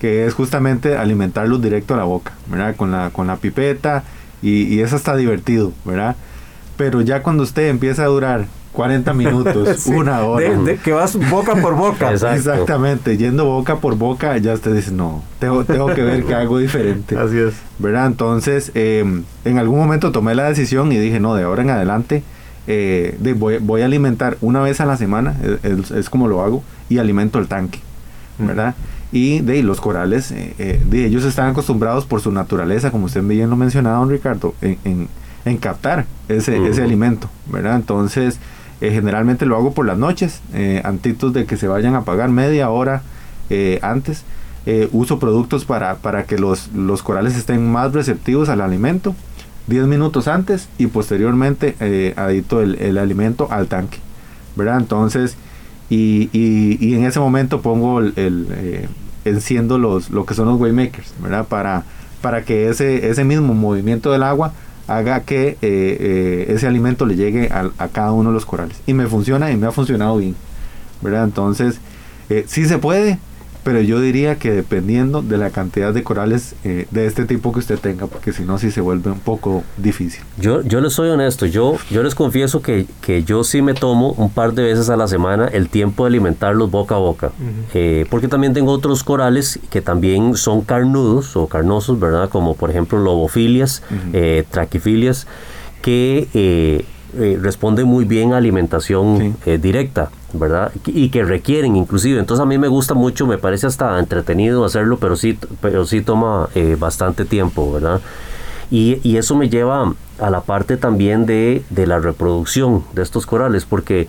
[0.00, 2.76] Que es justamente alimentarlos directo a la boca, ¿verdad?
[2.76, 4.04] Con la, con la pipeta
[4.40, 6.16] y, y eso está divertido, ¿verdad?
[6.78, 10.48] Pero ya cuando usted empieza a durar 40 minutos, Sí, una hora.
[10.48, 12.12] de- de que vas boca por boca.
[12.12, 16.56] Exactamente, yendo boca por boca, ya usted dice, no, tengo, tengo que ver que hago
[16.58, 17.18] diferente.
[17.18, 17.54] Así es.
[17.78, 18.06] ¿verdad?
[18.06, 19.04] Entonces, eh,
[19.44, 22.22] en algún momento tomé la decisión y dije, no, de ahora en adelante
[22.68, 26.42] eh, de- voy, voy a alimentar una vez a la semana, es, es- como lo
[26.42, 27.80] hago, y alimento el tanque,
[28.38, 28.74] ¿verdad?
[29.10, 33.22] Y de los corales, eh, eh, de ellos están acostumbrados por su naturaleza, como usted
[33.22, 35.08] bien lo mencionaba, don Ricardo, en, en-
[35.44, 37.76] en captar ese, ese alimento, ¿verdad?
[37.76, 38.38] Entonces,
[38.80, 42.28] eh, generalmente lo hago por las noches, eh, antitos de que se vayan a pagar
[42.30, 43.02] media hora
[43.50, 44.24] eh, antes.
[44.66, 49.14] Eh, uso productos para, para que los, los corales estén más receptivos al alimento
[49.68, 53.98] 10 minutos antes y posteriormente adito el, el alimento al tanque
[54.56, 54.78] ¿verdad?
[54.78, 55.36] entonces
[55.88, 58.88] y, y- y en ese momento pongo el, el,
[59.24, 61.46] enciendo los lo que son los waymakers ¿verdad?
[61.46, 61.84] para
[62.20, 64.52] para que ese ese mismo movimiento del agua
[64.88, 68.76] haga que eh, eh, ese alimento le llegue al- a, cada uno de los corales
[68.86, 70.34] y me funciona y me ha funcionado bien
[71.02, 71.24] ¿verdad?
[71.24, 71.78] entonces
[72.30, 73.18] eh, sí se puede
[73.64, 77.58] pero yo diría que dependiendo de la cantidad de corales eh, de este tipo que
[77.58, 80.22] usted tenga, porque si no, sí se vuelve un poco difícil.
[80.38, 84.12] Yo, yo les soy honesto, yo, yo les confieso que, que yo sí me tomo
[84.12, 87.32] un par de veces a la semana el tiempo de alimentarlos boca a boca.
[87.74, 92.28] Eh, porque también tengo otros corales que también son carnudos o carnosos, ¿verdad?
[92.28, 95.26] Como por ejemplo lobofilias, eh, traquifilias,
[95.82, 96.84] que
[97.16, 99.50] eh, responden muy bien a alimentación Sí.
[99.50, 100.72] eh, directa, ¿verdad?
[100.86, 102.18] Y que requieren inclusive.
[102.20, 106.00] Entonces a mí me gusta mucho, me parece hasta entretenido hacerlo, pero sí, pero sí
[106.02, 108.00] toma eh, bastante tiempo, ¿verdad?
[108.70, 113.24] Y, y eso me lleva a la parte también de, de la reproducción de estos
[113.24, 114.08] corales, porque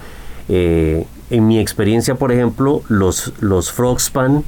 [0.52, 4.44] en mi experiencia, por ejemplo, los, los frogspan,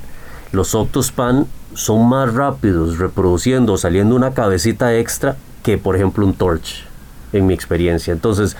[0.51, 6.83] los octospan son más rápidos reproduciendo, saliendo una cabecita extra que, por ejemplo, un torch,
[7.33, 8.13] en mi experiencia.
[8.13, 8.55] Entonces,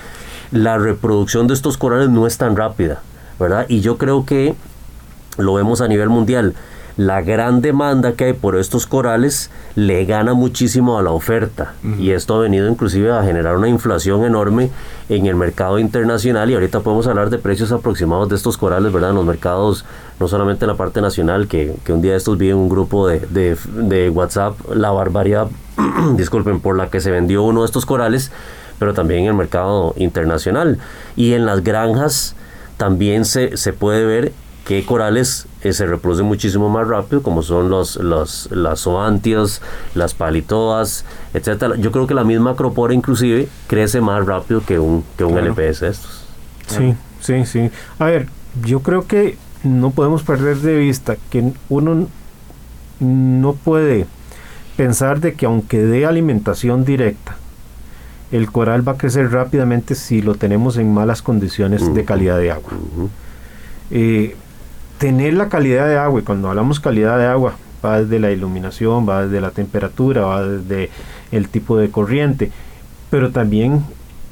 [0.52, 3.02] la reproducción de estos corales no es tan rápida,
[3.40, 3.66] ¿verdad?
[3.70, 4.56] Y yo creo que
[5.38, 6.54] lo vemos a nivel mundial.
[6.98, 12.12] La gran demanda que hay por estos corales le gana muchísimo a la oferta y
[12.12, 14.70] esto ha venido inclusive a generar una inflación enorme
[15.08, 19.12] en el mercado internacional y ahorita podemos hablar de precios aproximados de estos corales, ¿verdad?
[19.12, 19.86] En los mercados,
[20.20, 22.68] no solamente en la parte nacional, que, que un día de estos vi en un
[22.68, 25.48] grupo de, de, de WhatsApp la barbaridad,
[26.18, 28.32] disculpen, por la que se vendió uno de estos corales,
[28.82, 30.80] pero también en el mercado internacional
[31.16, 32.36] y en las granjas
[32.78, 34.34] también se, se puede ver
[34.66, 39.62] qué corales eh, se reproducen muchísimo más rápido, como son los, los, las zoantias,
[39.94, 41.06] las palitoas,
[41.36, 41.76] etcétera.
[41.76, 45.84] Yo creo que la misma acropora inclusive crece más rápido que un, que un LPS
[45.84, 46.26] estos.
[46.66, 47.70] Sí, sí, sí.
[48.00, 48.30] A ver,
[48.66, 52.08] yo creo que no podemos perder de vista que uno
[53.00, 54.08] no puede
[54.76, 57.38] pensar de que aunque dé alimentación directa,
[58.32, 62.52] el coral va a crecer rápidamente si lo tenemos en malas condiciones de calidad de
[62.52, 62.72] agua.
[63.90, 64.36] Eh,
[64.98, 69.08] tener la calidad de agua, y cuando hablamos calidad de agua, va desde la iluminación,
[69.08, 70.90] va desde la temperatura, va desde
[71.32, 72.52] el tipo de corriente,
[73.10, 73.84] pero también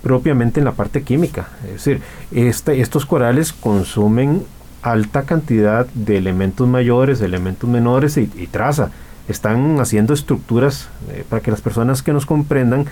[0.01, 1.49] propiamente en la parte química.
[1.65, 4.43] Es decir, este, estos corales consumen
[4.81, 8.91] alta cantidad de elementos mayores, elementos menores y, traza.
[9.27, 12.85] Están haciendo estructuras, eh, para que las personas que nos comprendan,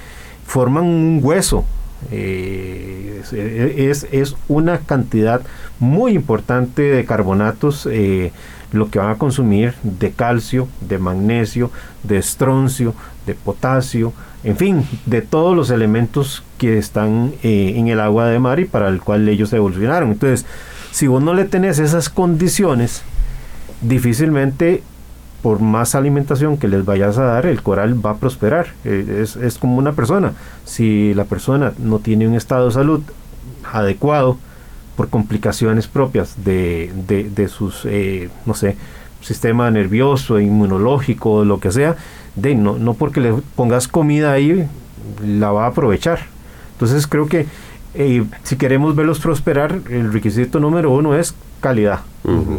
[0.47, 1.65] forman un hueso.
[2.11, 3.21] Eh,
[4.11, 5.41] es, una cantidad
[5.79, 8.31] muy importante de carbonatos eh,
[8.71, 11.69] lo que van a consumir de calcio, de magnesio,
[12.03, 12.93] de estroncio,
[13.25, 18.59] de potasio, en fin, de todos los elementos que están en el agua de mar
[18.59, 20.11] y para el cual ellos evolucionaron.
[20.11, 20.45] Entonces,
[20.91, 23.01] si vos no le tenés esas condiciones,
[23.81, 24.83] difícilmente
[25.47, 28.67] por más alimentación que les vayas a dar, el coral va a prosperar.
[28.83, 30.33] Eh, es, como una persona.
[30.65, 33.01] Si la persona no tiene un estado de salud
[33.71, 34.37] adecuado
[34.97, 36.91] por complicaciones propias de,
[37.33, 38.75] de, sus, eh, no sé,
[39.21, 41.95] sistema nervioso, inmunológico, lo que sea,
[42.35, 44.67] de, no, no porque le pongas comida ahí,
[45.25, 46.25] la va a aprovechar.
[46.73, 47.45] Entonces creo que
[48.43, 52.01] si queremos verlos prosperar, el requisito número uno es calidad,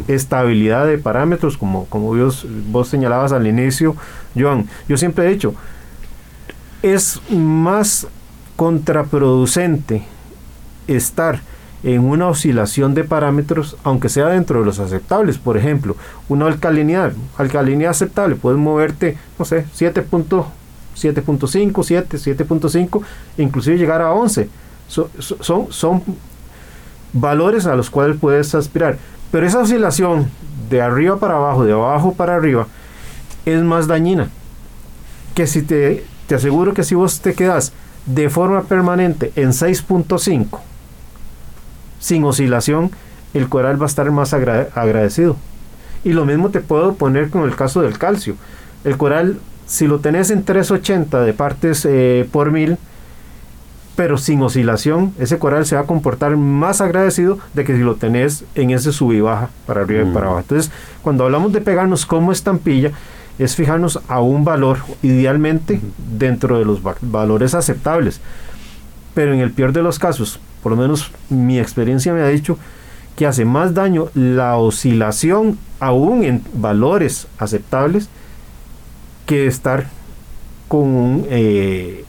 [0.06, 3.96] estabilidad de parámetros, como, como vos, vos señalabas al inicio,
[4.36, 4.66] Joan.
[4.88, 5.54] Yo siempre he dicho,
[6.82, 8.06] es más
[8.56, 10.02] contraproducente
[10.86, 11.40] estar
[11.84, 15.38] en una oscilación de parámetros, aunque sea dentro de los aceptables.
[15.38, 15.96] Por ejemplo,
[16.28, 20.46] una alcalinidad, alcalinidad aceptable, puedes moverte, no sé, 7.5,
[20.94, 23.02] 7, 7.5,
[23.36, 24.48] inclusive llegar a 11
[24.88, 26.02] son, son,
[27.12, 28.98] valores a los cuales puedes aspirar.
[29.30, 30.30] Pero esa oscilación
[30.70, 32.66] de arriba para abajo, de abajo para arriba,
[33.44, 34.28] es más dañina.
[35.34, 37.72] Que si te, te aseguro que si vos te quedas
[38.06, 40.60] de forma permanente en 6.5,
[42.00, 42.90] sin oscilación,
[43.34, 45.36] el coral va a estar más agradecido.
[46.04, 48.36] Y lo mismo te puedo poner con el caso del calcio.
[48.84, 52.78] El coral, si lo tenés en 380 de partes eh, por mil,
[53.98, 57.96] pero sin oscilación, ese coral se va a comportar más agradecido de que si lo
[57.96, 60.28] tenés en ese sub y baja para arriba y para mm.
[60.28, 60.38] abajo.
[60.38, 60.70] Entonces,
[61.02, 62.92] cuando hablamos de pegarnos como estampilla,
[63.40, 65.80] es fijarnos a un valor, idealmente
[66.16, 68.20] dentro de los valores aceptables.
[69.14, 72.56] Pero en el peor de los casos, por lo menos mi experiencia me ha dicho
[73.16, 78.08] que hace más daño la oscilación aún en valores aceptables
[79.26, 79.88] que estar
[80.68, 82.04] con un, eh,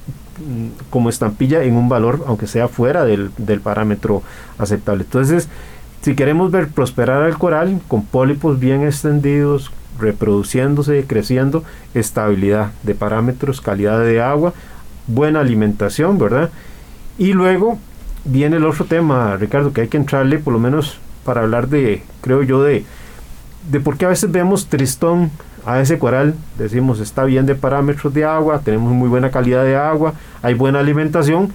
[0.90, 3.32] como estampilla en un valor, aunque sea fuera del,
[3.64, 4.24] parámetro
[4.58, 5.04] aceptable.
[5.04, 5.50] Entonces,
[6.02, 11.64] si queremos ver prosperar al coral con pólipos bien extendidos, reproduciéndose, creciendo,
[11.94, 14.54] estabilidad de parámetros, calidad de agua,
[15.08, 16.50] buena alimentación, ¿verdad?
[17.18, 17.80] Y luego
[18.24, 22.04] viene el otro tema, Ricardo, que hay que entrarle por lo menos para hablar de,
[22.22, 22.86] creo yo, de,
[23.70, 25.32] de por qué a veces vemos tristón
[25.66, 29.76] a ese coral, decimos está bien de parámetros de agua, tenemos muy buena calidad de
[29.76, 31.52] agua, hay buena alimentación,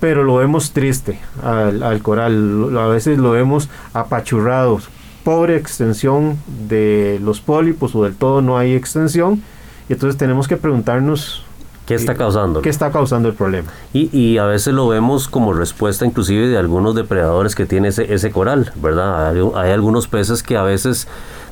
[0.00, 4.80] pero lo vemos triste al, coral, a veces lo vemos apachurrado,
[5.24, 6.38] pobre extensión
[6.68, 9.42] de los pólipos o del todo no hay extensión,
[9.88, 11.44] y entonces tenemos que preguntarnos
[11.90, 12.62] ¿Qué está causando?
[12.62, 13.68] ¿Qué está causando el problema?
[13.92, 18.14] Y, y, a veces lo vemos como respuesta inclusive de algunos depredadores que tiene ese,
[18.14, 19.30] ese coral, ¿verdad?
[19.30, 21.08] Hay, hay, algunos peces que a veces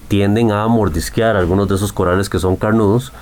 [0.08, 3.12] tienden a mordisquear algunos de esos corales que son carnudos.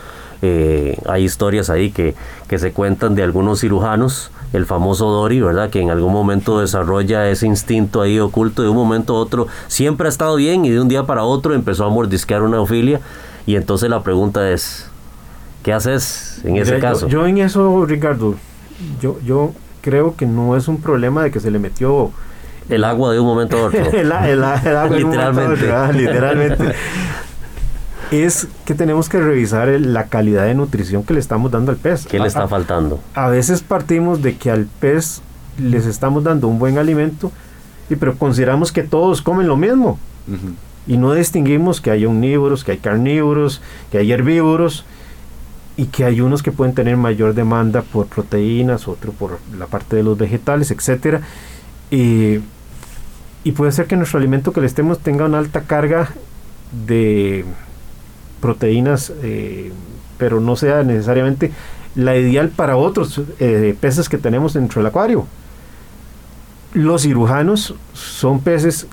[0.43, 2.15] Eh, hay historias ahí que,
[2.49, 5.71] que, se cuentan de algunos cirujanos, el famoso Dory, ¿verdad?
[5.71, 10.07] Que en algún momento desarrolla ese instinto ahí oculto, de un momento a otro siempre
[10.07, 13.01] ha estado bien y de un día para otro empezó a mordisquear una ofilia.
[13.47, 14.89] Y entonces la pregunta es,
[15.63, 17.09] ¿qué haces en ese caso?
[17.09, 18.35] Yo, en eso, Ricardo,
[19.01, 22.11] yo, yo creo que no es un problema de que se le metió
[22.69, 23.91] el agua de un momento a otro.
[23.93, 25.73] el, agua literalmente.
[25.73, 26.75] Ah, literalmente.
[28.11, 32.07] es que tenemos que revisar la calidad de nutrición que le estamos dando al pez.
[32.07, 33.01] ¿Qué le está faltando?
[33.15, 35.23] A veces partimos de que al pez
[35.59, 37.33] les estamos dando un buen alimento,
[37.89, 39.99] y pero consideramos que todos comen lo mismo.
[40.87, 43.61] Y no distinguimos que hay omnívoros, que hay carnívoros,
[43.91, 44.85] que hay herbívoros
[45.77, 49.97] y que hay unos que pueden tener mayor demanda por proteínas, otro por la parte
[49.97, 51.21] de los vegetales, etcétera.
[51.91, 52.41] Y
[53.47, 56.11] y puede ser que nuestro alimento que le estemos tenga una alta carga
[56.85, 57.45] de
[58.41, 59.71] proteínas, eh,
[60.19, 61.53] pero no sea necesariamente
[61.95, 65.29] la ideal para otros eh, peces que tenemos dentro del acuario.
[66.75, 68.89] Los cirujanos son peces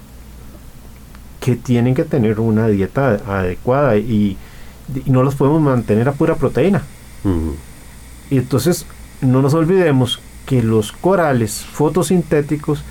[1.39, 4.37] que tienen que tener una dieta adecuada y,
[5.03, 6.83] y no los podemos mantener a pura proteína.
[8.29, 8.85] Y entonces
[9.19, 12.83] no nos olvidemos que los corales fotosintéticos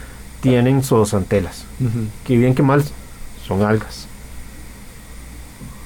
[0.43, 1.65] tienen zoosantelas,
[2.27, 2.85] que bien que mal
[3.49, 4.07] son algas.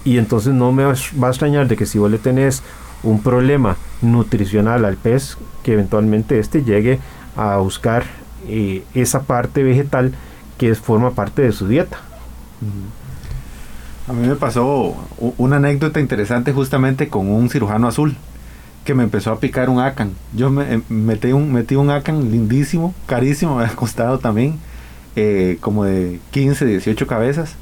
[0.04, 2.62] Y entonces no me va a extrañar de que si vos le tenés
[3.02, 6.98] un problema nutricional al pez, que eventualmente este llegue
[7.36, 8.04] a buscar
[8.48, 10.12] eh, esa parte vegetal
[10.58, 11.98] que es- forma parte de su dieta.
[14.08, 14.94] A mí me pasó
[15.36, 18.16] una anécdota interesante justamente con un cirujano azul
[18.86, 20.12] que me empezó a picar un acan.
[20.34, 24.58] Yo me, em, metí, un, metí un acan lindísimo, carísimo, me ha costado también,
[25.16, 27.56] eh, como de 15, 18 cabezas.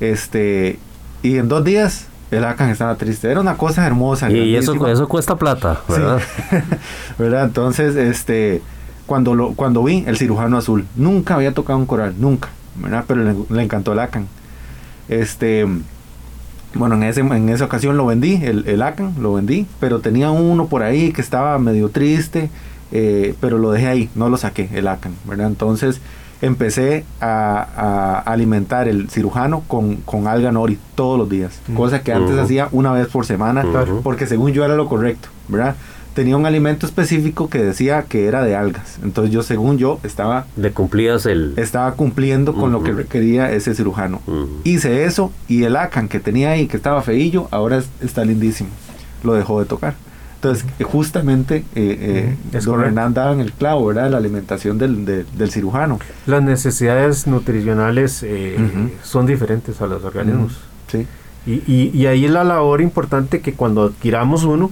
[0.00, 0.78] Este,
[1.22, 3.30] y en dos días el acan estaba triste.
[3.30, 4.30] Era una cosa hermosa.
[4.30, 5.92] Y, eso, eso cuesta plata, Sí.
[5.92, 6.22] ¿verdad?
[7.18, 7.44] ¿verdad?
[7.44, 8.62] Entonces, este,
[9.06, 13.04] cuando, lo, cuando vi el cirujano azul, nunca había tocado un coral, nunca, ¿verdad?
[13.06, 14.28] Pero le, le encantó el acan.
[15.08, 15.66] Este,
[16.74, 20.30] bueno, en, ese, en esa ocasión lo vendí, el, el acan, lo vendí, pero tenía
[20.30, 22.50] uno por ahí que estaba medio triste,
[22.92, 25.46] eh, pero lo dejé ahí, no lo saqué, el acan, ¿verdad?
[25.48, 26.00] Entonces
[26.40, 31.74] empecé a, a alimentar el cirujano con, con alga nori todos los días, Mm.
[31.74, 33.62] cosa que antes hacía una vez por semana,
[34.02, 35.76] porque según yo era lo correcto, ¿verdad?
[36.14, 40.44] Tenía un alimento específico que decía que era de algas, entonces yo según yo estaba
[40.56, 41.54] Le cumplías el...
[41.56, 44.20] estaba cumpliendo con lo que requería ese cirujano.
[44.64, 48.68] Hice eso y el acan que tenía ahí, que estaba feillo, ahora es- está lindísimo.
[49.22, 49.94] Lo dejó de tocar.
[50.34, 52.88] Entonces, justamente, eh, eh, Ujú, es don correcto.
[52.98, 54.10] Hernán daba en el clavo, ¿verdad?
[54.10, 55.98] La alimentación del, de- del cirujano.
[56.26, 58.56] Las necesidades nutricionales eh,
[59.02, 60.58] son diferentes a los organismos.
[60.88, 61.06] Sí.
[61.46, 64.70] Y, y- y ahí es la labor importante que cuando adquiramos uno,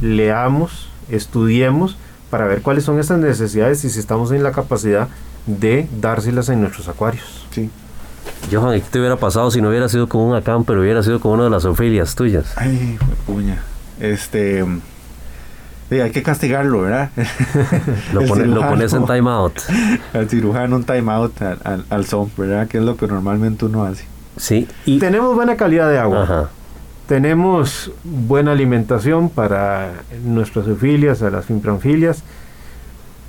[0.00, 1.96] leamos, estudiemos
[2.30, 5.08] para ver cuáles son esas necesidades y si estamos en la capacidad
[5.46, 7.46] de dárselas en nuestros acuarios.
[7.50, 7.68] Sí.
[8.50, 11.20] Johan, ¿qué te hubiera pasado si no hubiera sido con un acán, pero hubiera sido
[11.20, 12.52] con una de las ofilias tuyas?
[12.56, 13.62] Ay, puña.
[14.00, 14.64] Este.
[15.90, 17.10] sí, hay que castigarlo, ¿verdad?
[18.12, 19.06] Lo, pone- lo pones en cirujano.
[19.14, 19.58] time out.
[20.14, 22.66] Al cirujano un time out al, al, al son, ¿verdad?
[22.68, 24.04] Que es lo que normalmente uno hace.
[24.36, 24.98] Sí, y...
[24.98, 26.22] Tenemos buena calidad de agua.
[26.22, 26.48] Ajá.
[27.06, 29.92] Tenemos buena alimentación para
[30.24, 32.22] nuestras eufilias, a las fimbranfilias,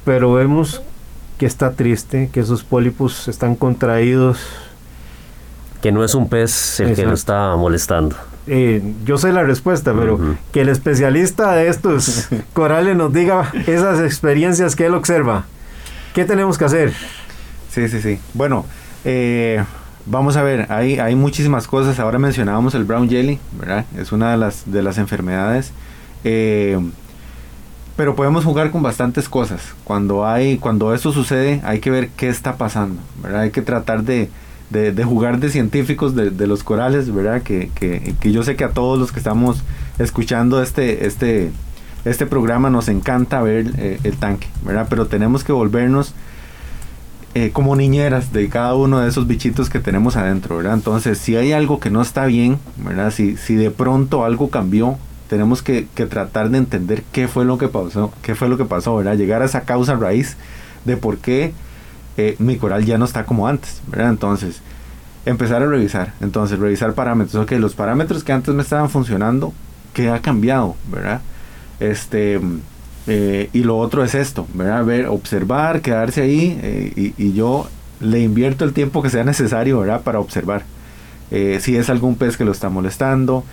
[0.06, 0.82] pero vemos
[1.38, 4.40] que está triste, que esos pólipos están contraídos.
[5.82, 8.16] Que no es un pez el que lo está molestando.
[8.46, 10.20] Eh, yo sé la respuesta, pero
[10.52, 15.46] que el especialista de estos corales nos diga esas experiencias que él observa.
[16.14, 16.94] ¿Qué tenemos que hacer?
[17.70, 18.20] Sí, sí, sí.
[18.34, 18.66] Bueno,
[19.04, 19.64] eh,
[20.06, 22.00] vamos a ver, hay, hay muchísimas cosas.
[22.00, 23.86] Ahora mencionábamos el brown jelly, ¿verdad?
[23.98, 25.72] Es una de las, de las enfermedades.
[26.24, 26.80] Eh,
[27.96, 29.74] pero podemos jugar con bastantes cosas.
[29.84, 33.02] Cuando hay, cuando eso sucede, hay que ver qué está pasando.
[33.36, 34.30] Hay que tratar de,
[34.72, 37.44] de, de jugar de científicos de, de los corales, ¿verdad?
[37.44, 39.64] Que, que, que yo sé que a todos los que estamos
[40.00, 41.52] escuchando este, este,
[42.04, 44.88] este programa nos encanta ver eh, el tanque, ¿verdad?
[44.90, 46.16] Pero tenemos que volvernos
[47.36, 50.76] eh, como niñeras de cada uno de esos bichitos que tenemos adentro, ¿verdad?
[50.76, 53.12] Entonces, si hay algo que no está bien, ¿verdad?
[53.12, 54.98] Si, si de pronto algo cambió,
[55.30, 58.66] tenemos que, que tratar de entender qué fue lo que pasó, qué fue lo que
[58.66, 59.16] pasó, ¿verdad?
[59.16, 60.38] Llegar a esa causa raíz
[60.86, 61.54] de por qué
[62.18, 64.12] eh, mi coral ya no está como antes, ¿verdad?
[64.12, 64.62] Entonces,
[65.26, 69.54] empezar a revisar, entonces, revisar parámetros, ok, los parámetros que antes me estaban funcionando,
[69.94, 71.22] ¿qué ha cambiado, ¿verdad?
[71.80, 72.40] Este,
[73.08, 74.86] eh, y lo otro es esto, ¿verdad?
[74.86, 77.68] Ver, observar, quedarse ahí eh, y, y yo
[78.00, 79.84] le invierto el tiempo que sea necesario.
[80.04, 80.64] Para observar.
[81.32, 83.44] Eh, si es algún pez que lo está molestando.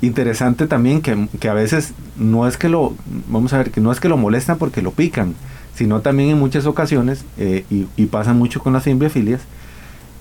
[0.00, 2.94] Interesante también que, que a veces no es que lo,
[3.28, 5.34] vamos a ver, que no es que lo molestan porque lo pican,
[5.74, 9.42] sino también en muchas ocasiones, y, y pasa mucho con las simbiofilias,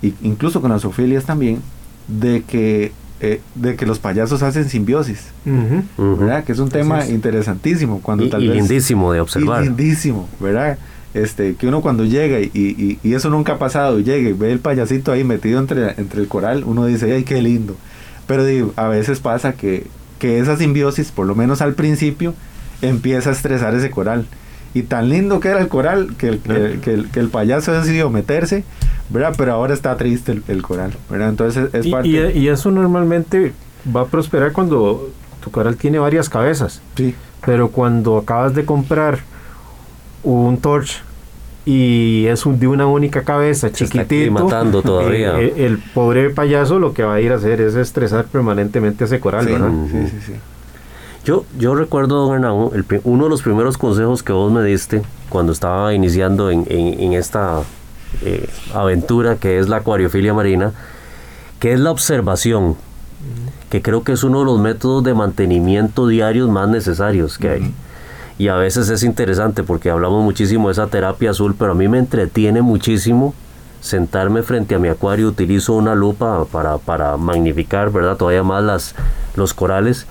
[0.01, 1.61] y incluso con las zoofilias también,
[2.09, 5.27] de que, eh, de que los payasos hacen simbiosis.
[6.45, 7.09] Que es un tema es.
[7.09, 9.63] interesantísimo cuando Y, tal y vez lindísimo de observar.
[9.63, 10.77] y lindísimo, ¿verdad?
[11.13, 14.33] Este, que uno cuando llega y, y- y eso nunca ha pasado, y llega y
[14.33, 17.75] ve el payasito ahí metido entre, entre el coral, uno dice, ay, qué lindo.
[18.27, 19.87] Pero digo, a veces pasa que,
[20.19, 22.33] que esa simbiosis, por lo menos al principio,
[22.83, 24.25] empieza a estresar ese coral.
[24.77, 27.71] Y tan lindo que era el coral, que el, que, que el, que el payaso
[27.71, 28.63] decidió meterse,
[29.09, 29.33] ¿verdad?
[29.37, 31.29] Pero ahora está triste el, el coral, ¿verdad?
[31.29, 32.07] Entonces es Y, parte...
[32.09, 33.53] y- y eso normalmente
[33.95, 35.09] va a prosperar cuando
[35.43, 36.81] tu coral tiene varias cabezas.
[36.95, 37.15] sí,
[37.45, 39.19] Pero cuando acabas de comprar
[40.23, 41.01] un torch
[41.65, 44.31] y es un- de una única cabeza, Se está chiquitito.
[44.39, 45.39] aclimatando todavía.
[45.39, 49.19] eh, el pobre payaso lo que va a ir a hacer es estresar permanentemente ese
[49.19, 49.71] coral, Sí, ¿verdad?
[49.91, 50.33] sí, sí, sí.
[51.27, 55.01] Yo, yo recuerdo, don Hernán, el uno de los primeros consejos que vos me diste
[55.27, 57.63] cuando estaba iniciando en, en- en esta
[58.23, 60.71] eh, aventura que es la acuariofilia marina,
[61.59, 62.77] que es la observación,
[63.69, 67.73] que creo que es uno de los métodos de mantenimiento diarios más necesarios que hay.
[68.37, 71.89] Y a veces es interesante porque hablamos muchísimo de esa terapia azul, pero a mí
[71.89, 73.33] me entretiene muchísimo
[73.81, 78.15] sentarme frente a mi acuario, utilizo una lupa para, para magnificar, ¿verdad?
[78.15, 78.95] Todavía más las,
[79.35, 80.07] los corales.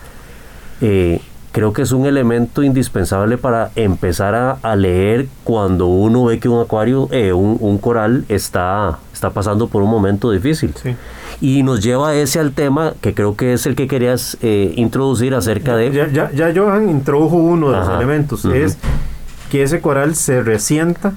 [0.80, 1.20] Eh,
[1.52, 6.50] creo que es un elemento indispensable para empezar a, a leer cuando uno ve que
[6.50, 10.74] un acuario, eh, un, un coral está, está pasando por un momento difícil.
[10.82, 10.94] Sí.
[11.40, 15.34] Y nos lleva ese al tema que creo que es el que querías eh, introducir
[15.34, 15.92] acerca de...
[15.92, 18.76] Ya, ya, ya Johan introdujo uno de los elementos, es
[19.50, 21.14] que ese coral se resienta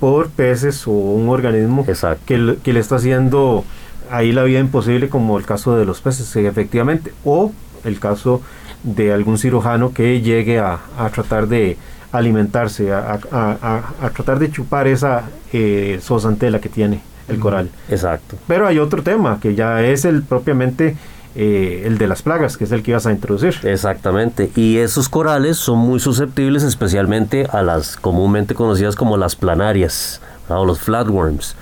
[0.00, 2.22] por peces o un organismo Exacto.
[2.24, 3.64] que, que le está haciendo
[4.10, 7.52] ahí la vida imposible, como el caso de los peces, efectivamente, o
[7.84, 8.40] el caso
[8.82, 11.76] de algún cirujano que llegue a, a tratar de
[12.12, 17.68] alimentarse, a, a- a- tratar de chupar esa eh, zooxantela que tiene el coral.
[17.90, 18.36] Exacto.
[18.46, 20.96] Pero hay otro tema, que ya es el propiamente
[21.34, 23.54] eh, el de las plagas, que es el que ibas a introducir.
[23.64, 24.50] Exactamente.
[24.56, 30.64] Y esos corales son muy susceptibles especialmente a las comúnmente conocidas como las planarias o
[30.64, 31.54] los flatworms,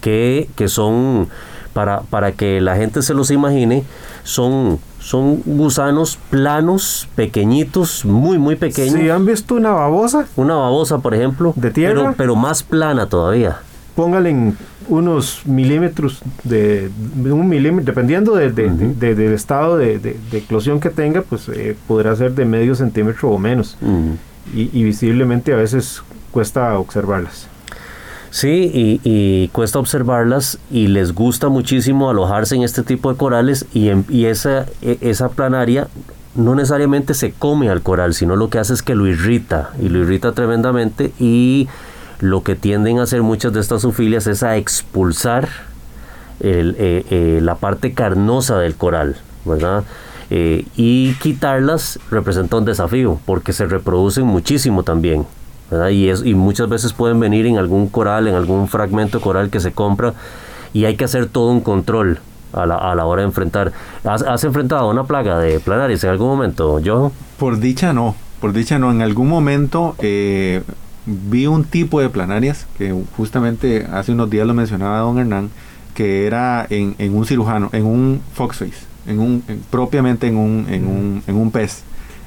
[0.00, 1.28] que, que son,
[1.72, 3.82] para, para que la gente se los imagine,
[4.22, 4.78] son,
[5.08, 8.94] son gusanos planos, pequeñitos, muy, muy pequeños.
[8.94, 12.00] Si han visto una babosa, Una babosa, por ejemplo, ¿De tierra?
[12.02, 13.56] Pero, pero más plana todavía.
[13.96, 14.56] póngale en
[14.88, 16.90] unos milímetros de,
[17.30, 18.94] un milímetro, dependiendo de- de- Ujú.
[19.00, 23.38] de- del estado de, eclosión que tenga, pues eh, podrá ser de medio centímetro o
[23.38, 23.76] menos.
[24.54, 27.48] Y, y visiblemente a veces cuesta observarlas.
[28.30, 33.64] Sí, y, y cuesta observarlas y les gusta muchísimo alojarse en este tipo de corales
[33.72, 35.88] y, en- y esa, e- esa planaria
[36.34, 39.88] no necesariamente se come al coral, sino lo que hace es que lo irrita y
[39.88, 41.68] lo irrita tremendamente y
[42.20, 45.48] lo que tienden a hacer muchas de estas zoofilas es a expulsar
[46.40, 49.84] el, eh, eh, la parte carnosa del coral, ¿verdad?
[50.30, 55.24] Eh, y quitarlas representa un desafío porque se reproducen muchísimo también.
[55.70, 55.88] ¿Verdad?
[55.90, 59.60] Y, es, y muchas veces pueden venir en algún coral, en algún fragmento coral que
[59.60, 60.14] se compra
[60.72, 62.18] y hay que hacer todo un control
[62.52, 63.72] a la, a la hora de enfrentar.
[64.04, 67.12] ¿Has, has enfrentado una plaga de planarias en algún momento, yo?
[67.38, 68.90] Por dicha no, por dicha no.
[68.90, 70.62] En algún momento eh,
[71.06, 75.50] vi un tipo de planarias que justamente hace unos días lo mencionaba don Hernán,
[75.94, 80.66] que era en, en un cirujano, en un foxface, en un, en- propiamente en un,
[80.68, 81.82] en un, en un pez.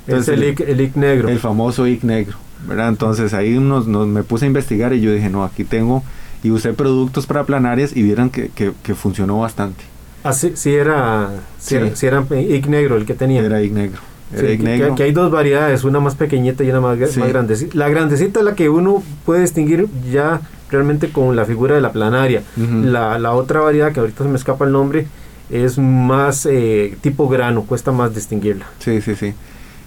[0.07, 1.29] Es el ic, el ic negro.
[1.29, 2.37] el famoso ic negro,
[2.67, 2.89] ¿verdad?
[2.89, 6.03] Entonces ahí nos, nos- me puse a investigar y yo dije, no, aquí tengo,
[6.43, 9.83] y usé productos para planarias y vieron que, que, que funcionó bastante.
[10.23, 11.75] Así, sí era, sí, Sí.
[11.75, 13.41] era, sí era ic negro el que tenía.
[13.41, 13.99] Era negro.
[14.33, 14.89] Era que- negro.
[14.89, 17.77] que, que hay dos variedades, una más pequeñita y una más, más grandecita.
[17.77, 21.91] La grandecita es la que uno puede distinguir ya realmente con la figura de la
[21.91, 22.43] planaria.
[22.83, 25.05] La, la otra variedad, que ahorita se me escapa el nombre,
[25.49, 28.65] es más eh, tipo grano, cuesta más distinguirla.
[28.79, 29.33] Sí, sí, sí.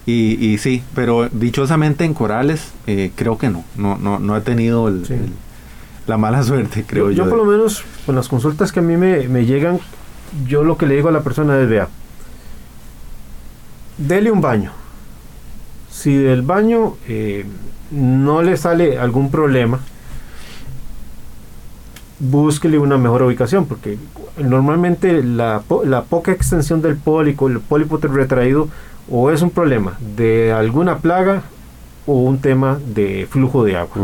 [0.07, 3.65] Y, y sí, pero dichosamente en corales eh, creo que no.
[3.77, 5.15] No, no, no he tenido el- Sí.
[5.15, 5.33] el-
[6.07, 7.25] la mala suerte, creo yo.
[7.25, 9.81] yo, por de- lo menos, con las consultas que a mí me, me llegan,
[10.47, 11.89] yo lo que le digo a la persona es, vea,
[13.97, 14.73] dele un baño.
[15.91, 17.47] Si del baño eh,
[17.91, 19.81] no le sale algún problema,
[22.19, 23.99] búsquele una mejor ubicación, porque
[24.39, 28.69] normalmente la, po- la poca extensión del pólipo, el pólipo retraído,
[29.11, 31.43] o es un problema de alguna plaga
[32.07, 33.97] o un tema de flujo de agua.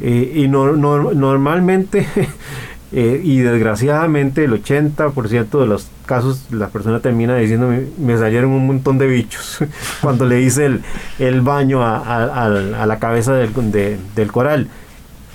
[0.00, 2.06] Eh, y no, no- normalmente
[2.92, 8.50] eh, y desgraciadamente el 80% de los casos la persona termina diciendo me, me salieron
[8.50, 9.58] un montón de bichos
[10.02, 10.82] cuando le hice el,
[11.18, 12.48] el baño a, a-
[12.86, 14.68] la cabeza del, de- del coral.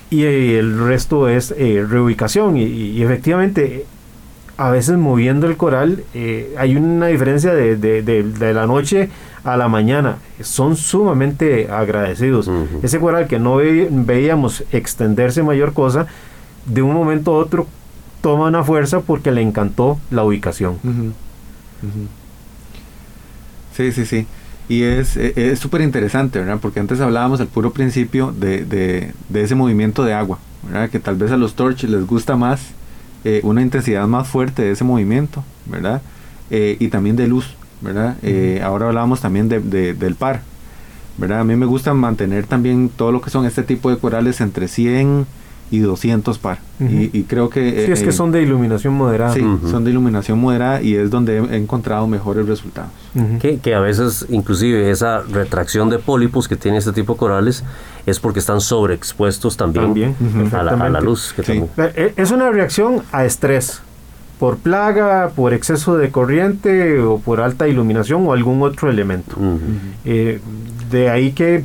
[0.09, 2.57] Y el resto es eh, reubicación.
[2.57, 3.85] Y, y efectivamente
[4.67, 9.09] a veces moviendo el coral eh, hay una diferencia de, de- de- de la noche
[9.43, 10.17] a la mañana.
[10.41, 12.49] Son sumamente agradecidos.
[12.83, 16.05] Ese coral que no ve- veíamos extenderse mayor cosa,
[16.65, 17.67] de un momento a otro
[18.21, 20.75] toma una fuerza porque le encantó la ubicación.
[23.75, 24.27] Sí, sí, sí.
[24.69, 26.59] Y es e- es súper interesante, ¿verdad?
[26.61, 30.89] Porque antes hablábamos al puro principio de, de- de ese movimiento de agua, ¿verdad?
[30.89, 32.61] Que tal vez a los torches les gusta más
[33.23, 36.01] eh, una intensidad más fuerte de ese movimiento, ¿verdad?
[36.49, 38.17] Eh, y también de luz, ¿verdad?
[38.23, 40.41] Eh, ahora hablábamos también de, de- del par,
[41.17, 41.39] ¿verdad?
[41.41, 44.67] A mí me gusta mantener también todo lo que son este tipo de corales entre
[44.67, 45.25] 100
[45.71, 46.59] y 200 par.
[46.81, 47.85] y, y, creo que...
[47.85, 49.33] Sí, es que eh, son de iluminación moderada.
[49.33, 52.91] Sí, son de iluminación moderada y es donde he encontrado mejores resultados.
[53.39, 57.63] Que, que a veces inclusive esa retracción de pólipos que tiene este tipo de corales
[58.05, 60.15] es porque están sobreexpuestos también,
[60.51, 61.01] a, la, a la perfectamente.
[61.05, 61.33] luz.
[61.35, 61.47] Que Sí.
[61.47, 63.81] también- Eh, Es una reacción a estrés,
[64.39, 69.37] por plaga, por exceso de corriente o por alta iluminación o algún otro elemento.
[70.03, 70.39] Eh,
[70.89, 71.63] de ahí que,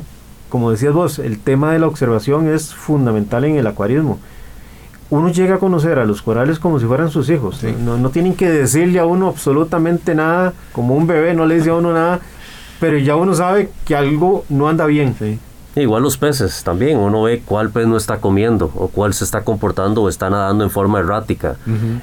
[0.49, 4.19] como decías vos, el tema de la observación es fundamental en el acuarismo.
[5.09, 7.57] Uno llega a conocer a los corales como si fueran sus hijos.
[7.57, 7.73] Sí.
[7.79, 11.69] No, no tienen que decirle a uno absolutamente nada, como un bebé no le dice
[11.69, 12.19] a uno nada,
[12.79, 15.15] pero ya uno sabe que algo no anda bien.
[15.75, 19.43] Igual los peces también, uno ve cuál pez no está comiendo o cuál se está
[19.43, 21.55] comportando o está nadando en forma errática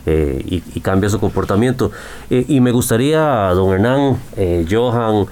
[0.07, 1.91] eh, y, y cambia su comportamiento.
[2.31, 3.21] Eh, y me gustaría,
[3.53, 5.27] don Hernán, eh, Johan,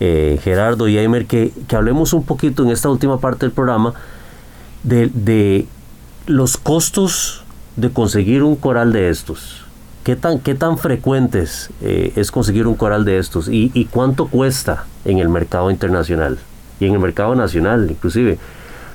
[0.00, 3.94] eh, Gerardo y Eimer, que, que hablemos un poquito en esta última parte del programa
[4.82, 5.66] de, de
[6.26, 7.44] los costos
[7.76, 9.64] de conseguir un coral de estos.
[10.02, 13.48] ¿Qué tan, qué tan frecuentes eh, es conseguir un coral de estos?
[13.48, 16.38] ¿Y, y cuánto cuesta en el mercado internacional?
[16.80, 18.38] Y en el mercado nacional, inclusive.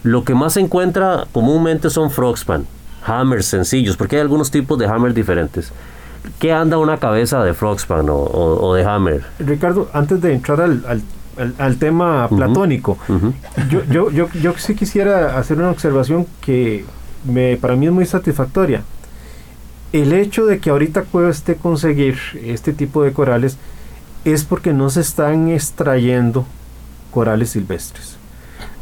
[0.01, 2.65] Lo que más se encuentra comúnmente son frogspan,
[3.05, 5.71] hammers sencillos, porque hay algunos tipos de hammer diferentes.
[6.39, 9.23] ¿Qué anda una cabeza de frogspan o, o- o de hammer?
[9.39, 11.01] Ricardo, antes de entrar al, al-
[11.37, 12.97] al- al tema platónico,
[13.69, 16.85] yo, yo, yo, yo sí quisiera hacer una observación que
[17.25, 18.83] me, para mí es muy satisfactoria.
[19.91, 23.57] El hecho de que ahorita cueste conseguir este tipo de corales
[24.25, 26.45] es porque no se están extrayendo
[27.11, 28.17] corales silvestres.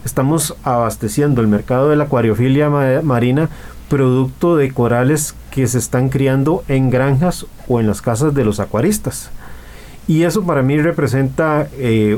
[0.05, 3.49] Estamos abasteciendo el mercado de la acuariofilia ma- marina
[3.89, 8.59] producto de corales que se están criando en granjas o en las casas de los
[8.59, 9.29] acuaristas.
[10.07, 12.17] Y eso para mí representa eh,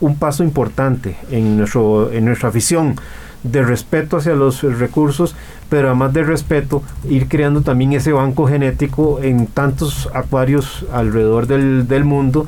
[0.00, 2.96] un paso importante en, nuestro, en nuestra afición
[3.44, 5.36] de respeto hacia los recursos,
[5.68, 11.86] pero además de respeto, ir creando también ese banco genético en tantos acuarios alrededor del,
[11.86, 12.44] del mundo,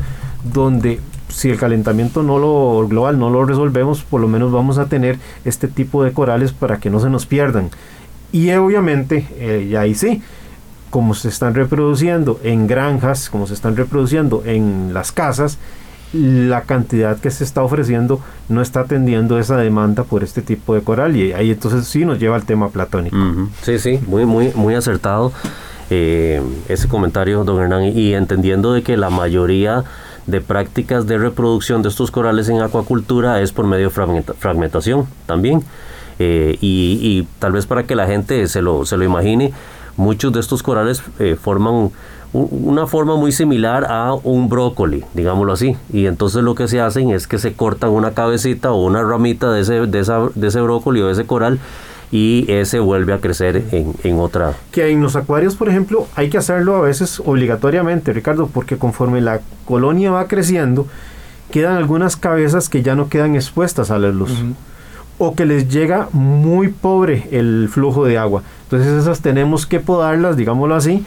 [0.52, 0.98] donde
[1.28, 5.18] si el calentamiento no lo global no lo resolvemos, por lo menos vamos a tener
[5.44, 7.70] este tipo de corales para que no se nos pierdan.
[8.32, 10.22] Y obviamente, eh, y ahí sí,
[10.90, 15.58] como se están reproduciendo en granjas, como se están reproduciendo en las casas,
[16.12, 20.80] la cantidad que se está ofreciendo no está atendiendo esa demanda por este tipo de
[20.80, 23.16] coral y ahí entonces sí nos lleva al tema platónico.
[23.62, 25.32] Sí, sí, muy, muy, muy acertado
[25.90, 29.84] eh, ese comentario, don Hernán, y entendiendo de que la mayoría
[30.26, 35.06] de prácticas de reproducción de estos corales en acuacultura es por medio de fragmenta- fragmentación
[35.26, 35.62] también.
[36.18, 39.52] Eh, y, y tal vez para que la gente se lo, se lo imagine,
[39.96, 41.90] muchos de estos corales eh, forman
[42.32, 45.76] una forma muy similar a un brócoli, digámoslo así.
[45.92, 49.50] Y entonces lo que se hacen es que se cortan una cabecita o una ramita
[49.50, 51.58] de ese, de esa, de ese brócoli o de ese coral
[52.12, 54.54] y ese vuelve a crecer en, en otra.
[54.70, 59.20] Que en los acuarios, por ejemplo, hay que hacerlo a veces obligatoriamente, Ricardo, porque conforme
[59.20, 60.86] la colonia va creciendo,
[61.50, 64.32] quedan algunas cabezas que ya no quedan expuestas a la luz.
[65.18, 68.42] O que les llega muy pobre el flujo de agua.
[68.64, 71.04] Entonces esas tenemos que podarlas, digámoslo así,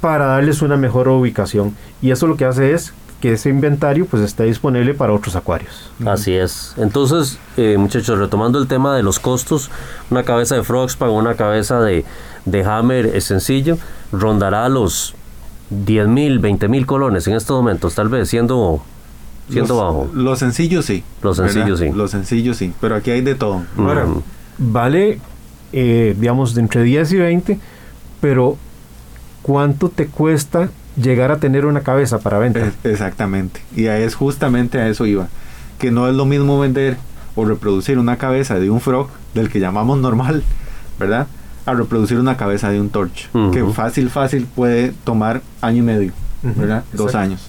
[0.00, 1.74] para darles una mejor ubicación.
[2.02, 5.90] Y eso lo que hace es que ese inventario pues esté disponible para otros acuarios.
[6.04, 6.74] Así es.
[6.78, 9.70] Entonces, eh, muchachos, retomando el tema de los costos,
[10.10, 12.04] una cabeza de Frogspan, una cabeza de,
[12.46, 13.76] de Hammer es sencillo,
[14.10, 15.14] rondará los
[15.70, 18.82] 10 mil, 20 mil colones en estos momentos, tal vez, siendo,
[19.50, 20.10] siendo Los- bajo.
[20.14, 21.02] Lo sencillo sí.
[21.22, 21.78] Lo sencillo, ¿verdad?
[21.78, 21.92] sí.
[21.96, 22.72] Lo sencillo sí.
[22.80, 23.62] Pero aquí hay de todo.
[23.76, 24.06] Ahora,
[24.58, 25.18] vale,
[25.72, 27.58] eh, digamos, de entre 10 y 20,
[28.20, 28.56] pero
[29.42, 32.60] ¿cuánto te cuesta llegar a tener una cabeza para venta?
[32.60, 33.60] Es- exactamente.
[33.76, 35.28] Y ahí es justamente a eso iba.
[35.78, 36.96] Que no es lo mismo vender
[37.36, 40.42] o reproducir una cabeza de un frog, del que llamamos normal,
[40.98, 41.26] ¿verdad?
[41.66, 43.28] A reproducir una cabeza de un torch.
[43.52, 46.84] Que fácil, fácil puede tomar año y medio, ¿verdad?
[46.92, 47.48] Dos años.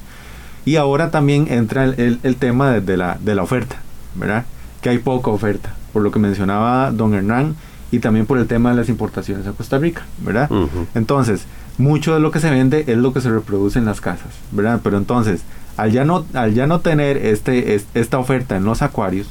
[0.66, 3.78] Y ahora también entra el, el- el tema de, de la, de la oferta,
[4.16, 4.46] ¿verdad?
[4.82, 7.56] Que hay poca oferta, por lo que mencionaba don Hernán
[7.92, 10.50] y también por el tema de las importaciones a Costa Rica, ¿verdad?
[10.96, 11.46] Entonces,
[11.78, 14.80] mucho de lo que se vende es lo que se reproduce en las casas, ¿verdad?
[14.84, 15.42] Pero entonces,
[15.78, 19.28] al ya no, al ya no tener este, es- esta oferta en los acuarios,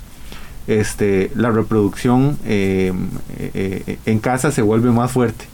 [0.67, 2.93] este, la reproducción eh,
[3.39, 5.47] eh, eh, en casa se vuelve más fuerte.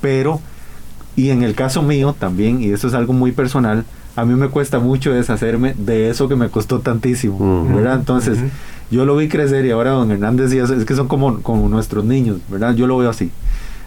[0.00, 0.40] Pero,
[1.16, 3.84] y en el caso mío también, y eso es algo muy personal,
[4.16, 7.66] a mí me cuesta mucho deshacerme de eso que me costó tantísimo.
[7.74, 7.94] ¿verdad?
[7.96, 8.38] Entonces,
[8.90, 12.04] yo lo vi crecer y ahora don Hernández decía, es que son como, como nuestros
[12.04, 12.74] niños, ¿verdad?
[12.74, 13.30] Yo lo veo así.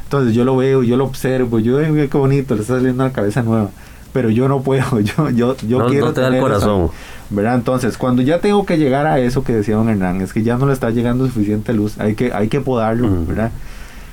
[0.03, 3.11] Entonces yo lo veo, yo lo observo, yo digo, qué bonito, le está saliendo una
[3.13, 3.69] cabeza nueva.
[4.13, 6.89] pero yo no puedo, yo, yo, yo No- quiero no te da el corazón.
[7.32, 7.55] ¿verdad?
[7.55, 10.57] Entonces, cuando ya tengo que llegar a eso que decía don Hernán, es que ya
[10.57, 13.09] no le está llegando suficiente luz, hay que, hay que podarlo.
[13.28, 13.51] ¿verdad?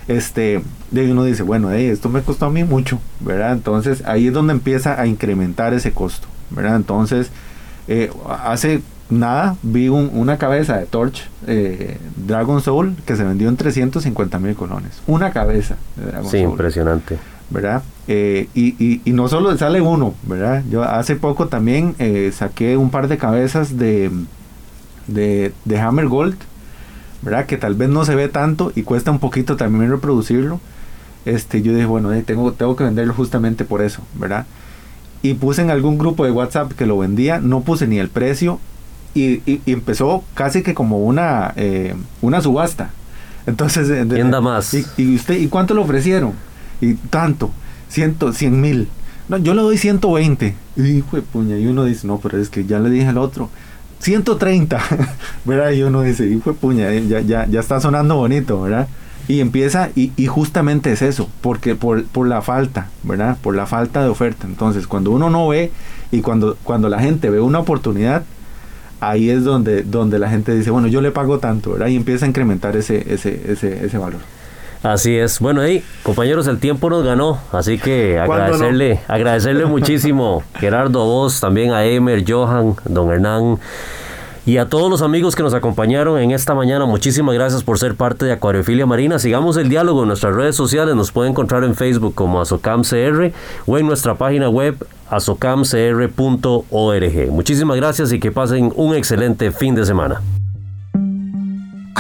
[0.09, 3.53] Este, de uno dice, bueno, hey, esto me costó a mí mucho, ¿verdad?
[3.53, 6.77] Entonces, ahí es donde empieza a incrementar ese costo, ¿verdad?
[6.77, 7.31] Entonces,
[7.89, 8.11] eh,
[8.45, 13.57] hace nada vi un- una cabeza de Torch eh, Dragon Soul que se vendió en
[13.57, 15.03] 350 mil colones.
[15.07, 16.51] Una cabeza de Dragon Sí, Soul.
[16.53, 17.19] impresionante.
[17.51, 17.83] ¿verdad?
[18.09, 20.63] Eh, y, y- y no solo sale uno, ¿verdad?
[20.71, 24.11] Yo hace poco también eh, saqué un par de cabezas de,
[25.07, 26.37] de, de Hammer Gold,
[27.23, 27.47] ¿verdad?
[27.47, 30.61] Que tal vez no se ve tanto y cuesta un poquito también reproducirlo.
[31.25, 34.47] Este, yo dije, bueno, eh, tengo, tengo que venderlo justamente por eso, ¿verdad?
[35.23, 38.59] Y puse en algún grupo de WhatsApp que lo vendía, no puse ni el precio
[39.15, 42.91] y, y- y empezó casi que como una, eh, una subasta.
[43.47, 44.75] Entonces, eh, de- ¿Quién da más?
[44.75, 46.33] Y, y usted, ¿y cuánto le ofrecieron?
[46.81, 47.51] Y tanto,
[47.89, 48.89] ciento, cien mil.
[49.29, 50.57] No, yo le doy 120.
[50.77, 53.19] Y hijo de puña, y uno dice, no, pero es que ya le dije al
[53.19, 53.49] otro.
[54.03, 54.81] 130,
[55.45, 55.71] ¿verdad?
[55.71, 58.89] Y uno dice, hijo de puña, eh, ya, ya, ya está sonando bonito, ¿verdad?
[59.29, 63.39] Y empieza, y, y justamente es eso, porque por, por la falta, ¿verdad?
[63.41, 64.49] Por la falta de oferta.
[64.49, 65.71] Entonces, cuando uno no ve
[66.11, 68.25] y cuando, cuando la gente ve una oportunidad,
[68.99, 71.87] ahí es donde, donde la gente dice, bueno, yo le pago tanto, ¿verdad?
[71.87, 74.21] Y empieza a incrementar ese, ese, ese, ese valor.
[74.83, 75.39] Así es.
[75.39, 81.41] Bueno, hey, compañeros, el tiempo nos ganó, así que agradecerle, agradecerle muchísimo, Gerardo, a vos,
[81.41, 83.59] también a Emer, Johan, don Hernán
[84.45, 86.85] y a todos los amigos que nos acompañaron en esta mañana.
[86.85, 89.19] Muchísimas gracias por ser parte de Acuariofilia Marina.
[89.19, 90.97] Sigamos el diálogo en nuestras redes sociales.
[90.97, 93.33] Nos pueden encontrar en Facebook como ASOCAMCR
[93.67, 97.31] o en nuestra página web asocamcr.org.
[97.31, 100.21] Muchísimas gracias y que pasen un excelente fin de semana.